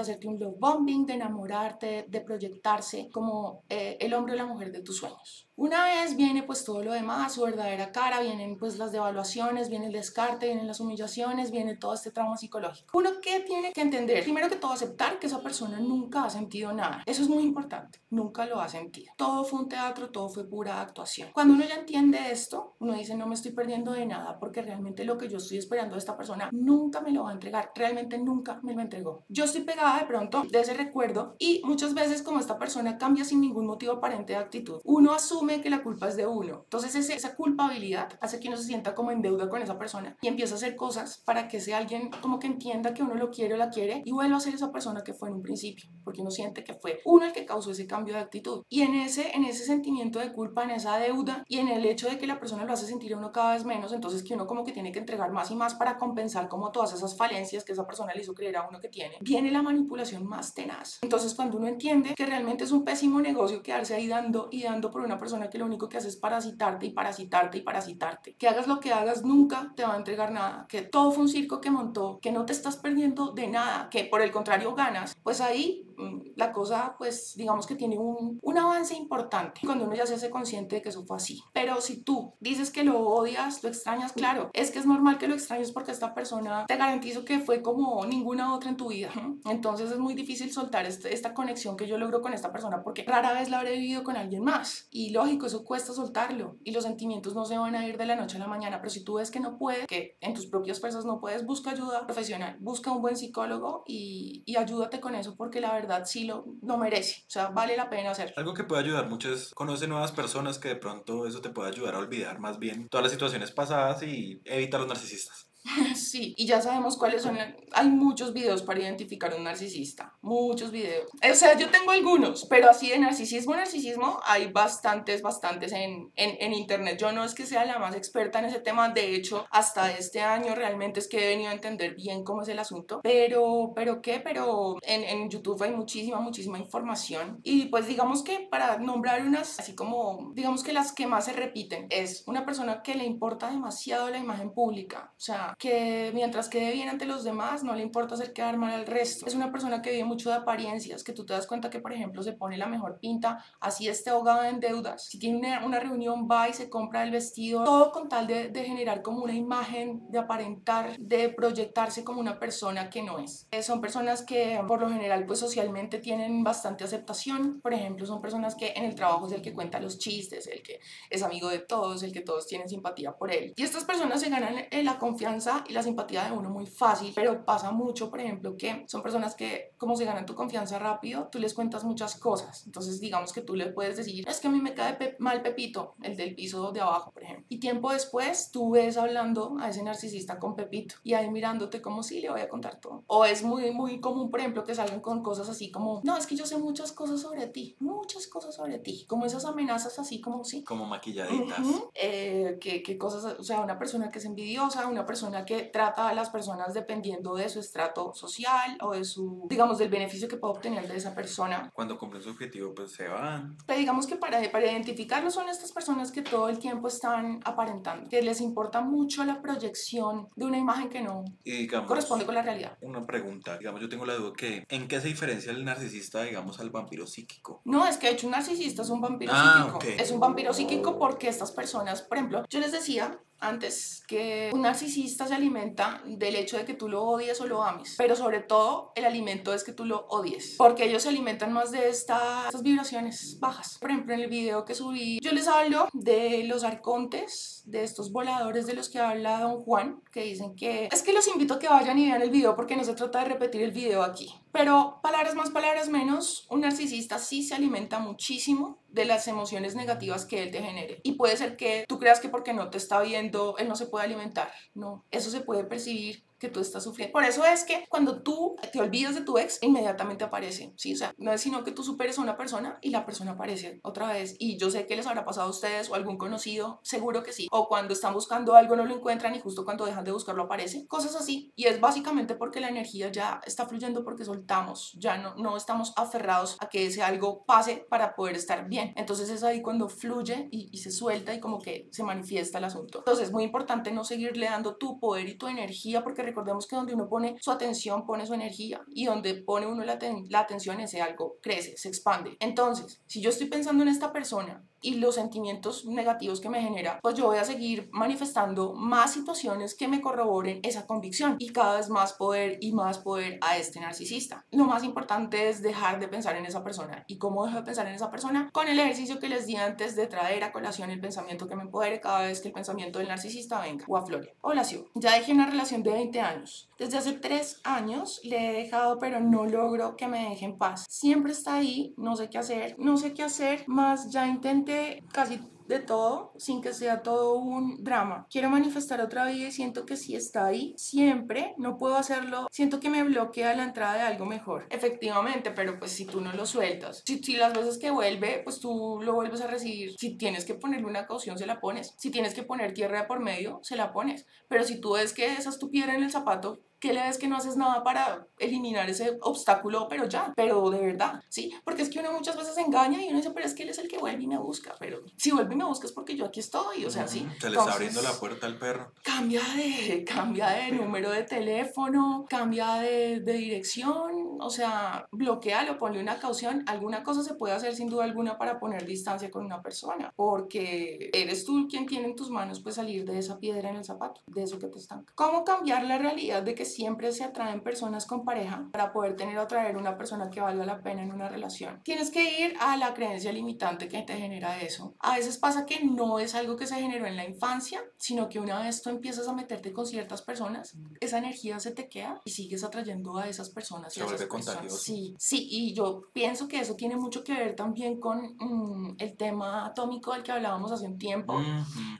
[0.00, 4.72] hacerte un love bombing, de enamorarte, de proyectarse como eh, el hombre o la mujer
[4.72, 5.47] de tus sueños.
[5.60, 9.86] Una vez viene pues todo lo demás, su verdadera cara, vienen pues las devaluaciones, viene
[9.86, 12.96] el descarte, vienen las humillaciones, viene todo este trauma psicológico.
[12.96, 16.72] Uno que tiene que entender, primero que todo aceptar que esa persona nunca ha sentido
[16.72, 17.02] nada.
[17.06, 19.12] Eso es muy importante, nunca lo ha sentido.
[19.16, 21.30] Todo fue un teatro, todo fue pura actuación.
[21.34, 25.04] Cuando uno ya entiende esto, uno dice no me estoy perdiendo de nada porque realmente
[25.04, 28.16] lo que yo estoy esperando de esta persona nunca me lo va a entregar, realmente
[28.16, 29.24] nunca me lo entregó.
[29.28, 33.24] Yo estoy pegada de pronto de ese recuerdo y muchas veces como esta persona cambia
[33.24, 36.60] sin ningún motivo aparente de actitud, uno asume que la culpa es de uno.
[36.64, 40.28] Entonces esa culpabilidad hace que uno se sienta como en deuda con esa persona y
[40.28, 43.54] empieza a hacer cosas para que ese alguien como que entienda que uno lo quiere
[43.54, 46.20] o la quiere y vuelva a ser esa persona que fue en un principio, porque
[46.20, 48.64] uno siente que fue uno el que causó ese cambio de actitud.
[48.68, 52.08] Y en ese, en ese sentimiento de culpa, en esa deuda y en el hecho
[52.08, 54.46] de que la persona lo hace sentir a uno cada vez menos, entonces que uno
[54.46, 57.72] como que tiene que entregar más y más para compensar como todas esas falencias que
[57.72, 60.98] esa persona le hizo creer a uno que tiene, viene la manipulación más tenaz.
[61.02, 64.90] Entonces cuando uno entiende que realmente es un pésimo negocio quedarse ahí dando y dando
[64.90, 68.34] por una persona que lo único que hace es parasitarte y parasitarte y parasitarte.
[68.34, 70.66] Que hagas lo que hagas, nunca te va a entregar nada.
[70.68, 74.04] Que todo fue un circo que montó, que no te estás perdiendo de nada, que
[74.04, 75.16] por el contrario ganas.
[75.22, 75.87] Pues ahí
[76.36, 80.30] la cosa, pues digamos que tiene un, un avance importante cuando uno ya se hace
[80.30, 81.42] consciente de que eso fue así.
[81.52, 85.28] Pero si tú dices que lo odias, lo extrañas, claro, es que es normal que
[85.28, 89.10] lo extrañes porque esta persona te garantizo que fue como ninguna otra en tu vida.
[89.44, 93.04] Entonces es muy difícil soltar este, esta conexión que yo logro con esta persona porque
[93.04, 94.88] rara vez la habré vivido con alguien más.
[94.90, 98.16] Y lo eso cuesta soltarlo y los sentimientos no se van a ir de la
[98.16, 100.80] noche a la mañana, pero si tú ves que no puedes, que en tus propias
[100.80, 105.36] fuerzas no puedes, busca ayuda profesional, busca un buen psicólogo y, y ayúdate con eso
[105.36, 108.34] porque la verdad sí lo, lo merece, o sea, vale la pena hacerlo.
[108.36, 111.70] Algo que puede ayudar mucho es conocer nuevas personas que de pronto eso te puede
[111.70, 115.47] ayudar a olvidar más bien todas las situaciones pasadas y evitar los narcisistas.
[115.94, 117.38] Sí, y ya sabemos cuáles son.
[117.72, 120.14] Hay muchos videos para identificar un narcisista.
[120.22, 121.10] Muchos videos.
[121.30, 126.36] O sea, yo tengo algunos, pero así de narcisismo, narcisismo, hay bastantes, bastantes en, en,
[126.40, 126.98] en, internet.
[126.98, 128.88] Yo no es que sea la más experta en ese tema.
[128.90, 132.48] De hecho, hasta este año realmente es que he venido a entender bien cómo es
[132.48, 133.00] el asunto.
[133.02, 134.20] Pero, ¿pero qué?
[134.20, 137.40] Pero en, en YouTube hay muchísima, muchísima información.
[137.42, 141.32] Y pues digamos que para nombrar unas, así como, digamos que las que más se
[141.32, 145.12] repiten, es una persona que le importa demasiado la imagen pública.
[145.16, 148.72] O sea, que mientras quede bien ante los demás, no le importa hacer quedar mal
[148.72, 149.26] al resto.
[149.26, 151.92] Es una persona que vive mucho de apariencias, que tú te das cuenta que, por
[151.92, 155.04] ejemplo, se pone la mejor pinta, así esté ahogado en deudas.
[155.04, 158.64] Si tiene una, reunión, va y se compra el vestido, todo con tal de, de,
[158.64, 163.48] generar como una imagen, de aparentar, de proyectarse como una persona que no es.
[163.50, 167.60] Eh, son personas que, por lo general, pues socialmente tienen bastante aceptación.
[167.60, 170.62] Por ejemplo, son personas que en el trabajo es el que cuenta los chistes, el
[170.62, 173.54] que es amigo de todos, el que todos tienen simpatía por él.
[173.56, 177.12] Y estas personas se ganan eh, la confianza y la simpatía de uno muy fácil,
[177.14, 181.28] pero pasa mucho, por ejemplo, que son personas que como se ganan tu confianza rápido,
[181.30, 182.64] tú les cuentas muchas cosas.
[182.66, 185.94] Entonces, digamos que tú le puedes decir, es que a mí me cae mal Pepito,
[186.02, 187.46] el del piso de abajo, por ejemplo.
[187.48, 192.02] Y tiempo después, tú ves hablando a ese narcisista con Pepito y ahí mirándote como
[192.02, 193.04] si le voy a contar todo.
[193.06, 196.26] O es muy, muy común, por ejemplo, que salgan con cosas así como, no, es
[196.26, 199.04] que yo sé muchas cosas sobre ti, muchas cosas sobre ti.
[199.08, 200.64] Como esas amenazas así como, sí.
[200.64, 201.66] Como maquilladitas.
[201.94, 205.64] eh, que, que cosas, o sea, una persona que es envidiosa, una persona persona que
[205.64, 210.28] trata a las personas dependiendo de su estrato social o de su, digamos, del beneficio
[210.28, 211.70] que puede obtener de esa persona.
[211.74, 213.56] Cuando cumplen su objetivo, pues se van.
[213.66, 218.08] Pero digamos que para, para identificarlo son estas personas que todo el tiempo están aparentando,
[218.08, 222.34] que les importa mucho la proyección de una imagen que no Y digamos, corresponde con
[222.34, 222.76] la realidad.
[222.80, 226.58] una pregunta, digamos, yo tengo la duda que, ¿en qué se diferencia el narcisista, digamos,
[226.60, 227.60] al vampiro psíquico?
[227.64, 229.76] No, es que de hecho un narcisista es un vampiro Ah, psíquico.
[229.76, 229.84] ok.
[230.00, 234.62] Es un vampiro psíquico porque estas personas, por ejemplo, yo les decía antes que un
[234.62, 238.40] narcisista se alimenta del hecho de que tú lo odies o lo ames, pero sobre
[238.40, 242.46] todo el alimento es que tú lo odies, porque ellos se alimentan más de esta-
[242.46, 243.78] estas vibraciones bajas.
[243.80, 248.12] Por ejemplo, en el video que subí, yo les hablo de los arcontes, de estos
[248.12, 251.58] voladores de los que habla Don Juan, que dicen que es que los invito a
[251.58, 254.34] que vayan y vean el video porque no se trata de repetir el video aquí.
[254.52, 260.24] Pero palabras más, palabras menos, un narcisista sí se alimenta muchísimo de las emociones negativas
[260.24, 261.00] que él te genere.
[261.02, 263.86] Y puede ser que tú creas que porque no te está viendo, él no se
[263.86, 264.50] puede alimentar.
[264.74, 267.12] No, eso se puede percibir que tú estás sufriendo.
[267.12, 270.94] Por eso es que cuando tú te olvidas de tu ex, inmediatamente aparece, ¿sí?
[270.94, 273.80] O sea, no es sino que tú superes a una persona y la persona aparece
[273.82, 274.36] otra vez.
[274.38, 277.48] Y yo sé que les habrá pasado a ustedes o algún conocido, seguro que sí.
[277.50, 280.86] O cuando están buscando algo no lo encuentran y justo cuando dejan de buscarlo aparece.
[280.86, 281.52] Cosas así.
[281.56, 284.92] Y es básicamente porque la energía ya está fluyendo porque soltamos.
[284.98, 288.92] Ya no, no estamos aferrados a que ese algo pase para poder estar bien.
[288.96, 292.64] Entonces es ahí cuando fluye y, y se suelta y como que se manifiesta el
[292.64, 292.98] asunto.
[292.98, 296.76] Entonces es muy importante no seguirle dando tu poder y tu energía porque recordemos que
[296.76, 300.80] donde uno pone su atención, pone su energía y donde pone uno la, la atención,
[300.80, 302.36] ese algo crece, se expande.
[302.40, 307.00] Entonces, si yo estoy pensando en esta persona y los sentimientos negativos que me genera,
[307.02, 311.76] pues yo voy a seguir manifestando más situaciones que me corroboren esa convicción y cada
[311.76, 314.46] vez más poder y más poder a este narcisista.
[314.50, 317.04] Lo más importante es dejar de pensar en esa persona.
[317.06, 318.50] ¿Y cómo dejo de pensar en esa persona?
[318.52, 321.62] Con el ejercicio que les di antes de traer a colación el pensamiento que me
[321.62, 324.36] empodere cada vez que el pensamiento del narcisista venga o aflore.
[324.40, 324.88] Hola, Siu.
[324.94, 326.68] Ya dejé una relación de 20 años.
[326.78, 330.86] Desde hace 3 años le he dejado, pero no logro que me deje en paz.
[330.88, 335.40] Siempre está ahí, no sé qué hacer, no sé qué hacer, más ya intenté casi
[335.68, 338.26] de todo sin que sea todo un drama.
[338.30, 342.48] Quiero manifestar otra vida y siento que si está ahí, siempre no puedo hacerlo.
[342.50, 344.66] Siento que me bloquea la entrada de algo mejor.
[344.70, 348.60] Efectivamente, pero pues si tú no lo sueltas, si, si las veces que vuelve, pues
[348.60, 349.94] tú lo vuelves a recibir.
[349.98, 351.94] Si tienes que ponerle una caución, se la pones.
[351.98, 354.26] Si tienes que poner tierra por medio, se la pones.
[354.48, 357.18] Pero si tú ves que esa es tu piedra en el zapato, ¿Qué le ves
[357.18, 359.88] que no haces nada para eliminar ese obstáculo?
[359.88, 361.52] Pero ya, pero de verdad, ¿sí?
[361.64, 363.78] Porque es que uno muchas veces engaña y uno dice, pero es que él es
[363.78, 364.74] el que vuelve y me busca.
[364.78, 367.26] Pero si vuelve y me busca es porque yo aquí estoy, o sea, sí.
[367.40, 368.92] Se le está abriendo la puerta al perro.
[369.02, 376.00] Cambia de, cambia de número de teléfono, cambia de, de dirección, o sea, bloquealo, ponle
[376.00, 376.64] una caución.
[376.66, 381.10] Alguna cosa se puede hacer sin duda alguna para poner distancia con una persona, porque
[381.12, 384.20] eres tú quien tiene en tus manos pues salir de esa piedra en el zapato,
[384.26, 385.12] de eso que te estanca.
[385.14, 389.36] ¿Cómo cambiar la realidad de que siempre se atraen personas con pareja para poder tener
[389.38, 391.80] o atraer una persona que valga la pena en una relación?
[391.82, 394.94] Tienes que ir a la creencia limitante que te genera eso.
[395.00, 398.38] A veces pasa que no es algo que se generó en la infancia, sino que
[398.38, 402.30] una vez tú empiezas a meterte con ciertas personas, esa energía se te queda y
[402.30, 403.92] sigues atrayendo a esas personas.
[403.92, 404.76] Se vuelve contagioso.
[404.78, 409.16] Sí, sí, y yo pienso que eso tiene mucho que ver también con mm, el
[409.16, 411.40] tema atómico del que hablábamos hace un tiempo.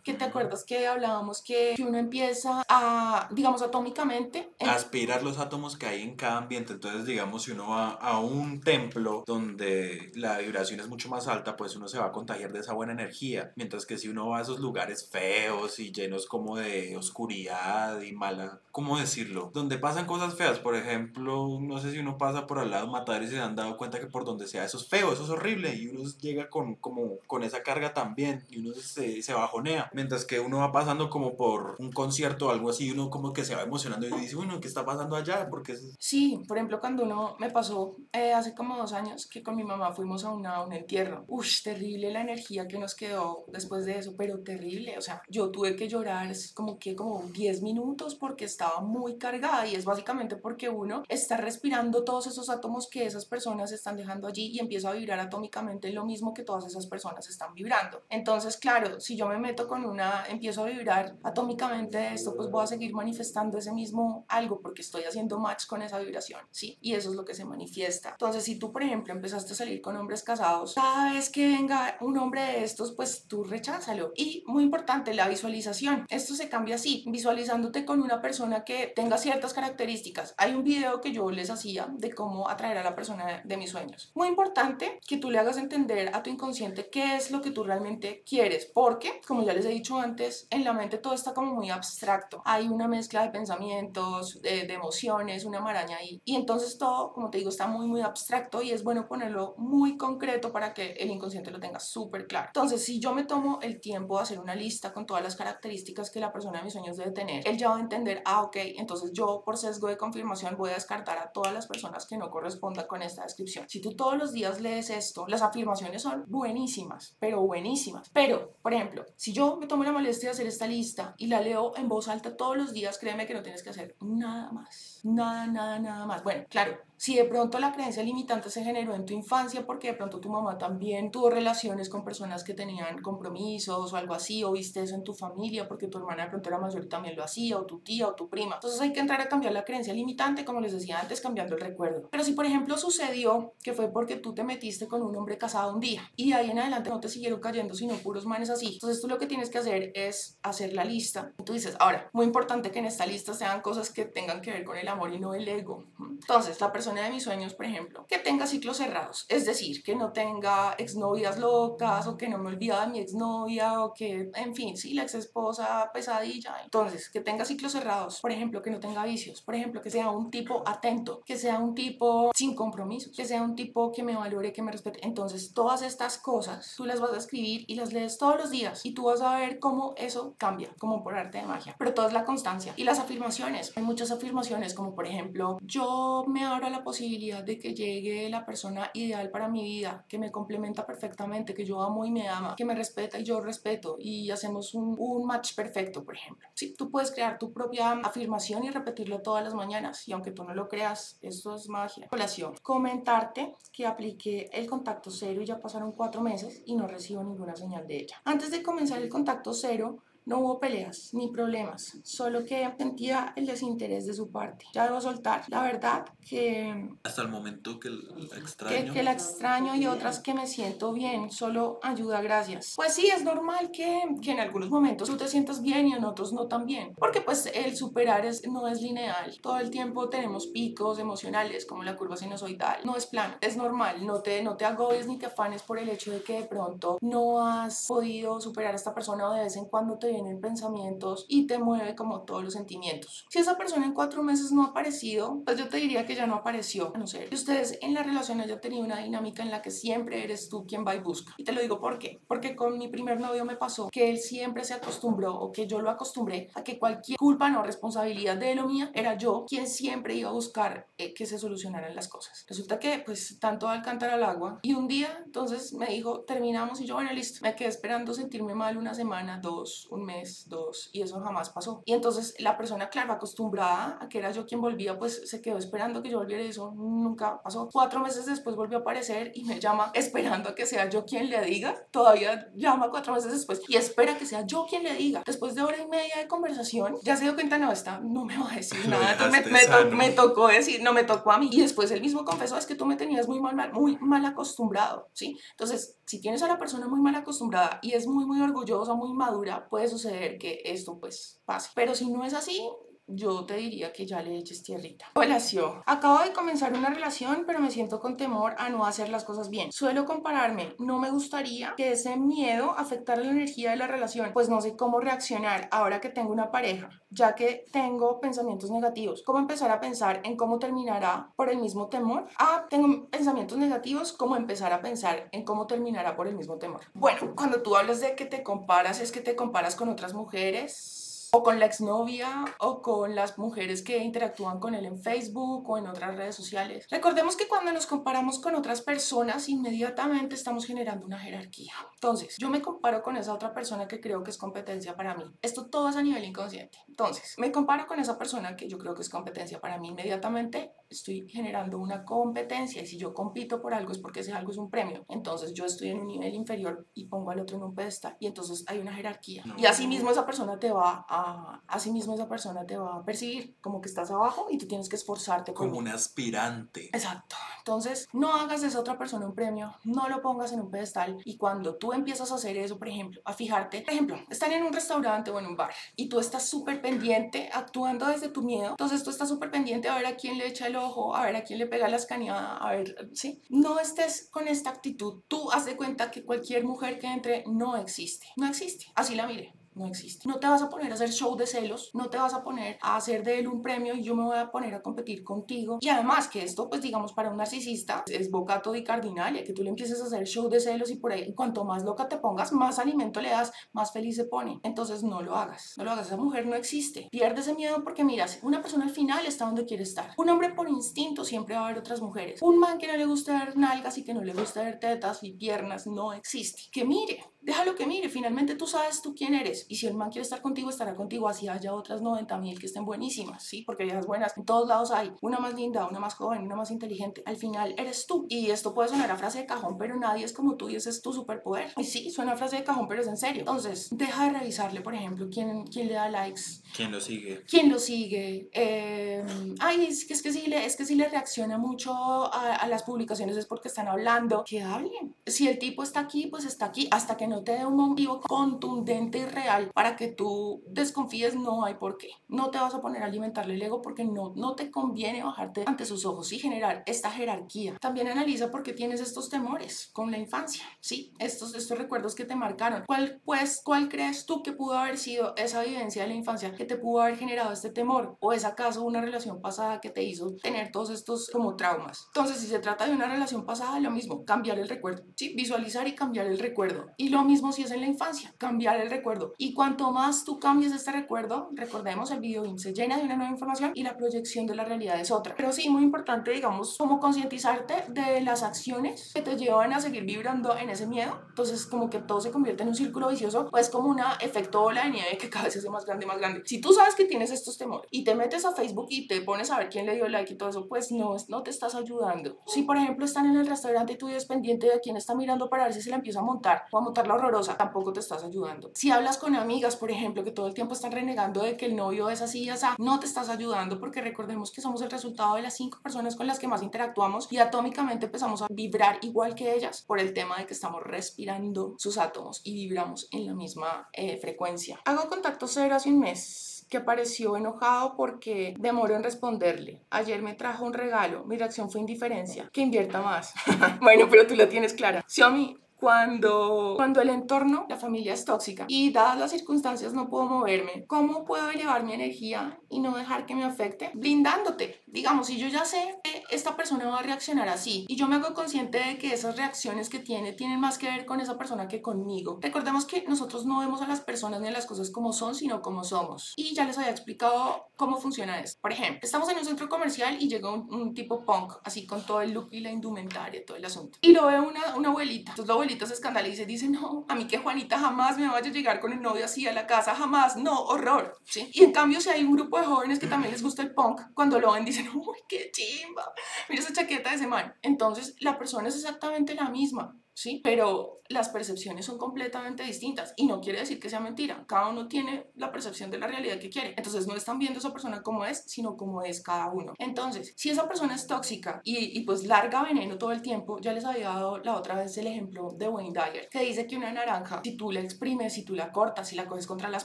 [0.04, 4.52] Que te acuerdas que hablábamos que, que uno empieza a, digamos, atómicamente.
[4.58, 6.72] En- aspirar los átomos que hay en cada ambiente.
[6.72, 11.56] Entonces, digamos, si uno va a un templo donde la vibración es mucho más alta,
[11.56, 13.52] pues uno se va a contagiar de esa buena energía.
[13.56, 18.12] Mientras que si uno va a esos lugares feos y llenos como de oscuridad y
[18.12, 19.50] mala, ¿cómo decirlo?
[19.52, 23.24] Donde pasan cosas feas, por ejemplo, no sé si uno pasa por al lado de
[23.24, 25.74] y se han dado cuenta que por donde sea eso es feo, eso es horrible
[25.74, 29.90] y uno llega con, como, con esa carga también y uno se, se bajonea.
[29.92, 33.44] Mientras que uno va pasando como por un concierto o algo así, uno como que
[33.44, 35.46] se va emocionando y dice, bueno, ¿qué está pasando allá?
[35.50, 35.94] Porque es...
[35.98, 39.64] Sí, por ejemplo, cuando uno me pasó eh, hace como dos años que con mi
[39.64, 41.24] mamá fuimos a una, a un entierro.
[41.28, 44.96] Ush, terrible la energía que nos quedó después de eso, pero terrible.
[44.96, 49.66] O sea, yo tuve que llorar como que como 10 minutos porque estaba muy cargada
[49.66, 54.28] y es básicamente porque uno está respirando todos esos átomos que esas personas están dejando
[54.28, 58.02] allí y empieza a vibrar atómicamente lo mismo que todas esas personas están vibrando.
[58.08, 62.50] Entonces, claro, si yo me meto con una, empiezo a vibrar atómicamente de esto, pues
[62.50, 66.78] voy a seguir manifestando ese mismo algo porque estoy haciendo match con esa vibración, ¿sí?
[66.80, 68.10] Y eso es lo que se manifiesta.
[68.10, 71.96] Entonces, si tú, por ejemplo, empezaste a salir con hombres casados, cada vez que venga
[72.00, 74.12] un hombre de estos, pues tú recházalo.
[74.16, 76.06] Y muy importante, la visualización.
[76.08, 80.34] Esto se cambia así, visualizándote con una persona que tenga ciertas características.
[80.38, 83.70] Hay un video que yo les hacía de cómo atraer a la persona de mis
[83.70, 84.10] sueños.
[84.14, 87.64] Muy importante que tú le hagas entender a tu inconsciente qué es lo que tú
[87.64, 91.54] realmente quieres, porque, como ya les he dicho antes, en la mente todo está como
[91.54, 92.42] muy abstracto.
[92.44, 96.20] Hay una mezcla de pensamientos, de, emociones, una maraña ahí.
[96.24, 99.96] Y entonces todo, como te digo, está muy, muy abstracto y es bueno ponerlo muy
[99.96, 102.48] concreto para que el inconsciente lo tenga súper claro.
[102.48, 106.10] Entonces, si yo me tomo el tiempo de hacer una lista con todas las características
[106.10, 108.56] que la persona de mis sueños debe tener, él ya va a entender, ah, ok,
[108.76, 112.30] entonces yo por sesgo de confirmación voy a descartar a todas las personas que no
[112.30, 113.66] correspondan con esta descripción.
[113.68, 118.10] Si tú todos los días lees esto, las afirmaciones son buenísimas, pero buenísimas.
[118.12, 121.40] Pero, por ejemplo, si yo me tomo la molestia de hacer esta lista y la
[121.40, 124.97] leo en voz alta todos los días, créeme que no tienes que hacer nada más.
[125.04, 126.22] Nada, nada, nada más.
[126.22, 129.94] Bueno, claro, si de pronto la creencia limitante se generó en tu infancia porque de
[129.94, 134.50] pronto tu mamá también tuvo relaciones con personas que tenían compromisos o algo así, o
[134.50, 137.22] viste eso en tu familia porque tu hermana de pronto era mayor y también lo
[137.22, 138.56] hacía, o tu tía o tu prima.
[138.56, 141.60] Entonces hay que entrar a cambiar la creencia limitante, como les decía antes, cambiando el
[141.60, 142.08] recuerdo.
[142.10, 145.72] Pero si por ejemplo sucedió que fue porque tú te metiste con un hombre casado
[145.72, 148.74] un día y de ahí en adelante no te siguieron cayendo sino puros manes así,
[148.74, 151.32] entonces tú lo que tienes que hacer es hacer la lista.
[151.38, 154.50] Y tú dices, ahora, muy importante que en esta lista sean cosas que tengan que
[154.50, 155.84] ver con el amor y no el ego.
[155.98, 159.94] Entonces, la persona de mis sueños, por ejemplo, que tenga ciclos cerrados, es decir, que
[159.94, 164.54] no tenga exnovias locas o que no me olvida de mi exnovia o que, en
[164.54, 166.56] fin, sí, la ex esposa pesadilla.
[166.64, 170.10] Entonces, que tenga ciclos cerrados, por ejemplo, que no tenga vicios, por ejemplo, que sea
[170.10, 174.16] un tipo atento, que sea un tipo sin compromisos, que sea un tipo que me
[174.16, 175.04] valore, que me respete.
[175.06, 178.84] Entonces, todas estas cosas tú las vas a escribir y las lees todos los días
[178.84, 181.74] y tú vas a ver cómo eso cambia, como por arte de magia.
[181.78, 182.72] Pero todo es la constancia.
[182.76, 187.58] Y las afirmaciones, hay muchas afirmaciones como por ejemplo, yo me abro la posibilidad de
[187.58, 192.04] que llegue la persona ideal para mi vida, que me complementa perfectamente, que yo amo
[192.04, 196.04] y me ama, que me respeta y yo respeto y hacemos un, un match perfecto,
[196.04, 196.48] por ejemplo.
[196.54, 200.44] Sí, tú puedes crear tu propia afirmación y repetirlo todas las mañanas y aunque tú
[200.44, 202.06] no lo creas, esto es magia.
[202.06, 202.54] Colación.
[202.62, 207.56] Comentarte que apliqué el contacto cero y ya pasaron cuatro meses y no recibo ninguna
[207.56, 208.22] señal de ella.
[208.24, 213.46] Antes de comenzar el contacto cero, no hubo peleas ni problemas, solo que sentía el
[213.46, 214.66] desinterés de su parte.
[214.74, 215.44] Ya debo soltar.
[215.48, 216.90] La verdad que...
[217.02, 218.76] Hasta el momento que la extraño.
[218.76, 222.74] Que, que la extraño y otras que me siento bien, solo ayuda, gracias.
[222.76, 226.04] Pues sí, es normal que, que en algunos momentos tú te sientas bien y en
[226.04, 229.38] otros no tan bien, porque pues el superar es, no es lineal.
[229.40, 232.84] Todo el tiempo tenemos picos emocionales, como la curva sinusoidal.
[232.84, 234.04] No es plano, es normal.
[234.04, 236.98] No te, no te agobies ni te afanes por el hecho de que de pronto
[237.00, 241.26] no has podido superar a esta persona o de vez en cuando te vienen pensamientos
[241.28, 243.26] y te mueve como todos los sentimientos.
[243.30, 246.26] Si esa persona en cuatro meses no ha aparecido, pues yo te diría que ya
[246.26, 246.92] no apareció.
[246.96, 250.24] No sé, si ustedes en la relación hayan tenido una dinámica en la que siempre
[250.24, 251.34] eres tú quien va y busca.
[251.36, 252.20] Y te lo digo por qué.
[252.26, 255.80] Porque con mi primer novio me pasó que él siempre se acostumbró o que yo
[255.80, 259.68] lo acostumbré a que cualquier culpa, no responsabilidad de él o mía, era yo quien
[259.68, 262.44] siempre iba a buscar eh, que se solucionaran las cosas.
[262.48, 266.80] Resulta que pues tanto al cantar al agua y un día entonces me dijo terminamos
[266.80, 267.40] y yo bueno listo.
[267.42, 271.82] Me quedé esperando sentirme mal una semana, dos, un mes, dos, y eso jamás pasó.
[271.84, 275.58] Y entonces la persona, claro, acostumbrada a que era yo quien volvía, pues se quedó
[275.58, 277.68] esperando que yo volviera y eso nunca pasó.
[277.72, 281.30] Cuatro meses después volvió a aparecer y me llama esperando a que sea yo quien
[281.30, 281.74] le diga.
[281.90, 285.22] Todavía llama cuatro meses después y espera que sea yo quien le diga.
[285.26, 288.36] Después de hora y media de conversación, ya se dio cuenta, no, está, no me
[288.38, 289.28] va a decir nada.
[289.28, 291.48] Me, me, to me, tocó decir, no me tocó a mí.
[291.52, 295.08] Y después él mismo confesó, es que tú me tenías muy mal, muy mal acostumbrado,
[295.12, 295.38] ¿sí?
[295.52, 299.12] Entonces, si tienes a la persona muy mal acostumbrada y es muy, muy orgullosa, muy
[299.12, 301.70] madura, puede suceder que esto pues pase.
[301.74, 302.62] Pero si no es así,
[303.08, 305.06] yo te diría que ya le eches tierrita.
[305.14, 305.82] Relación.
[305.86, 309.50] Acabo de comenzar una relación, pero me siento con temor a no hacer las cosas
[309.50, 309.72] bien.
[309.72, 310.74] Suelo compararme.
[310.78, 314.76] No me gustaría que ese miedo afectara la energía de la relación, pues no sé
[314.76, 319.22] cómo reaccionar ahora que tengo una pareja, ya que tengo pensamientos negativos.
[319.22, 322.26] ¿Cómo empezar a pensar en cómo terminará por el mismo temor?
[322.38, 324.12] Ah, tengo pensamientos negativos.
[324.12, 326.82] ¿Cómo empezar a pensar en cómo terminará por el mismo temor?
[326.94, 330.97] Bueno, cuando tú hablas de que te comparas, es que te comparas con otras mujeres
[331.32, 335.78] o con la exnovia o con las mujeres que interactúan con él en Facebook o
[335.78, 336.86] en otras redes sociales.
[336.90, 341.74] Recordemos que cuando nos comparamos con otras personas, inmediatamente estamos generando una jerarquía.
[341.94, 345.24] Entonces, yo me comparo con esa otra persona que creo que es competencia para mí.
[345.42, 346.78] Esto todo es a nivel inconsciente.
[346.88, 349.88] Entonces, me comparo con esa persona que yo creo que es competencia para mí.
[349.88, 354.50] Inmediatamente estoy generando una competencia y si yo compito por algo es porque ese algo
[354.50, 355.04] es un premio.
[355.08, 358.26] Entonces, yo estoy en un nivel inferior y pongo al otro en un pedestal y
[358.26, 359.44] entonces hay una jerarquía.
[359.56, 362.76] Y así mismo esa persona te va a a, a sí mismo esa persona te
[362.76, 366.86] va a percibir como que estás abajo y tú tienes que esforzarte Como un aspirante.
[366.86, 367.36] Exacto.
[367.58, 371.18] Entonces, no hagas de esa otra persona un premio, no lo pongas en un pedestal
[371.24, 374.62] y cuando tú empiezas a hacer eso, por ejemplo, a fijarte, por ejemplo, están en
[374.62, 378.70] un restaurante o en un bar y tú estás súper pendiente, actuando desde tu miedo,
[378.70, 381.36] entonces tú estás súper pendiente a ver a quién le echa el ojo, a ver
[381.36, 383.42] a quién le pega la escaneada, a ver, ¿sí?
[383.50, 385.22] No estés con esta actitud.
[385.28, 388.86] Tú haz de cuenta que cualquier mujer que entre no existe, no existe.
[388.94, 390.28] Así la mire no existe.
[390.28, 392.78] No te vas a poner a hacer show de celos, no te vas a poner
[392.82, 395.78] a hacer de él un premio y yo me voy a poner a competir contigo.
[395.80, 399.62] Y además que esto, pues digamos, para un narcisista es bocato di cardinale, que tú
[399.62, 402.52] le empieces a hacer show de celos y por ahí, cuanto más loca te pongas,
[402.52, 404.60] más alimento le das, más feliz se pone.
[404.62, 407.08] Entonces no lo hagas, no lo hagas, esa mujer no existe.
[407.10, 410.12] Pierde ese miedo porque miras, una persona al final está donde quiere estar.
[410.16, 412.42] Un hombre por instinto siempre va a haber otras mujeres.
[412.42, 415.22] Un man que no le gusta ver nalgas y que no le gusta ver tetas
[415.22, 416.62] y piernas no existe.
[416.72, 420.10] Que mire, déjalo que mire, finalmente tú sabes tú quién eres y si el man
[420.10, 423.62] quiere estar contigo, estará contigo, así haya otras 90 mil que estén buenísimas, ¿sí?
[423.62, 426.70] Porque viejas buenas en todos lados hay, una más linda, una más joven, una más
[426.70, 430.26] inteligente, al final eres tú y esto puede sonar a frase de cajón, pero nadie
[430.26, 432.86] es como tú y ese es tu superpoder y sí, suena a frase de cajón,
[432.86, 436.42] pero es en serio, entonces deja de revisarle, por ejemplo, quién, quién le da likes,
[436.76, 437.44] ¿Quién lo sigue?
[437.48, 438.50] quién lo sigue.
[438.52, 439.24] Eh,
[439.60, 442.68] ay, es que, es que sí le, es que sí le reacciona mucho a, a
[442.68, 444.44] las publicaciones es porque están hablando.
[444.46, 445.14] Que hablen.
[445.26, 446.88] Si el tipo está aquí, pues está aquí.
[446.90, 451.64] Hasta que no te dé un motivo contundente y real para que tú desconfíes, no
[451.64, 452.10] hay por qué.
[452.28, 455.64] No te vas a poner a alimentarle el ego porque no, no te conviene bajarte
[455.66, 457.76] ante sus ojos y generar esta jerarquía.
[457.80, 461.12] También analiza por qué tienes estos temores con la infancia, ¿sí?
[461.18, 462.84] Estos, estos recuerdos que te marcaron.
[462.86, 466.64] ¿Cuál, pues, ¿Cuál crees tú que pudo haber sido esa vivencia de la infancia que
[466.64, 468.16] te pudo haber generado este temor?
[468.20, 472.06] ¿O es acaso una relación pasada que te hizo tener todos estos como traumas?
[472.14, 475.34] Entonces, si se trata de una relación pasada, lo mismo, cambiar el recuerdo, ¿sí?
[475.34, 476.86] Visualizar y cambiar el recuerdo.
[476.96, 479.34] Y lo mismo si es en la infancia, cambiar el recuerdo.
[479.38, 483.32] Y cuanto más tú cambies este recuerdo, recordemos, el video se llena de una nueva
[483.32, 485.34] información y la proyección de la realidad es otra.
[485.36, 490.04] Pero sí, muy importante, digamos, como concientizarte de las acciones que te llevan a seguir
[490.04, 491.20] vibrando en ese miedo.
[491.28, 494.84] Entonces, como que todo se convierte en un círculo vicioso, pues como un efecto bola
[494.84, 496.42] de nieve que cada vez se hace más grande, más grande.
[496.44, 499.50] Si tú sabes que tienes estos temores y te metes a Facebook y te pones
[499.50, 502.38] a ver quién le dio like y todo eso, pues no, no te estás ayudando.
[502.46, 505.50] Si, por ejemplo, están en el restaurante y tú eres pendiente de quién está mirando
[505.50, 508.00] para ver si se la empieza a montar o a montar la horrorosa, tampoco te
[508.00, 508.70] estás ayudando.
[508.74, 511.76] Si hablas con amigas, por ejemplo, que todo el tiempo están renegando de que el
[511.76, 515.36] novio es así y así, no te estás ayudando porque recordemos que somos el resultado
[515.36, 519.34] de las cinco personas con las que más interactuamos y atómicamente empezamos a vibrar igual
[519.34, 523.34] que ellas por el tema de que estamos respirando sus átomos y vibramos en la
[523.34, 524.80] misma eh, frecuencia.
[524.84, 529.82] Hago contacto cero hace un mes que pareció enojado porque demoró en responderle.
[529.90, 533.32] Ayer me trajo un regalo, mi reacción fue indiferencia, que invierta más.
[533.80, 535.04] bueno, pero tú la tienes clara.
[535.08, 540.26] Xiaomi, cuando, cuando el entorno, la familia es tóxica y dadas las circunstancias no puedo
[540.26, 543.92] moverme, ¿cómo puedo elevar mi energía y no dejar que me afecte?
[543.94, 544.82] Blindándote.
[544.86, 548.16] Digamos, si yo ya sé que esta persona va a reaccionar así y yo me
[548.16, 551.68] hago consciente de que esas reacciones que tiene tienen más que ver con esa persona
[551.68, 552.38] que conmigo.
[552.42, 555.62] Recordemos que nosotros no vemos a las personas ni a las cosas como son, sino
[555.62, 556.34] como somos.
[556.36, 558.58] Y ya les había explicado cómo funciona esto.
[558.60, 562.04] Por ejemplo, estamos en un centro comercial y llega un, un tipo punk, así con
[562.04, 563.98] todo el look y la indumentaria, todo el asunto.
[564.00, 565.32] Y lo ve una, una abuelita.
[565.32, 568.48] Entonces la abuelita se escandaliza y dice, no, a mí que Juanita jamás me vaya
[568.48, 571.16] a llegar con el novio así a la casa, jamás, no, horror.
[571.24, 571.50] ¿sí?
[571.52, 574.00] Y en cambio, si hay un grupo de jóvenes que también les gusta el punk,
[574.14, 576.12] cuando lo ven dicen, uy, qué chimba,
[576.48, 577.54] mira esa chaqueta de ese man.
[577.62, 579.96] Entonces, la persona es exactamente la misma.
[580.18, 580.40] ¿Sí?
[580.42, 584.44] Pero las percepciones son completamente distintas y no quiere decir que sea mentira.
[584.46, 586.74] Cada uno tiene la percepción de la realidad que quiere.
[586.76, 589.74] Entonces no están viendo a esa persona como es, sino como es cada uno.
[589.78, 593.72] Entonces, si esa persona es tóxica y, y pues larga veneno todo el tiempo, ya
[593.72, 596.92] les había dado la otra vez el ejemplo de Wayne Dyer, que dice que una
[596.92, 599.84] naranja, si tú la exprimes, si tú la cortas, si la coges contra las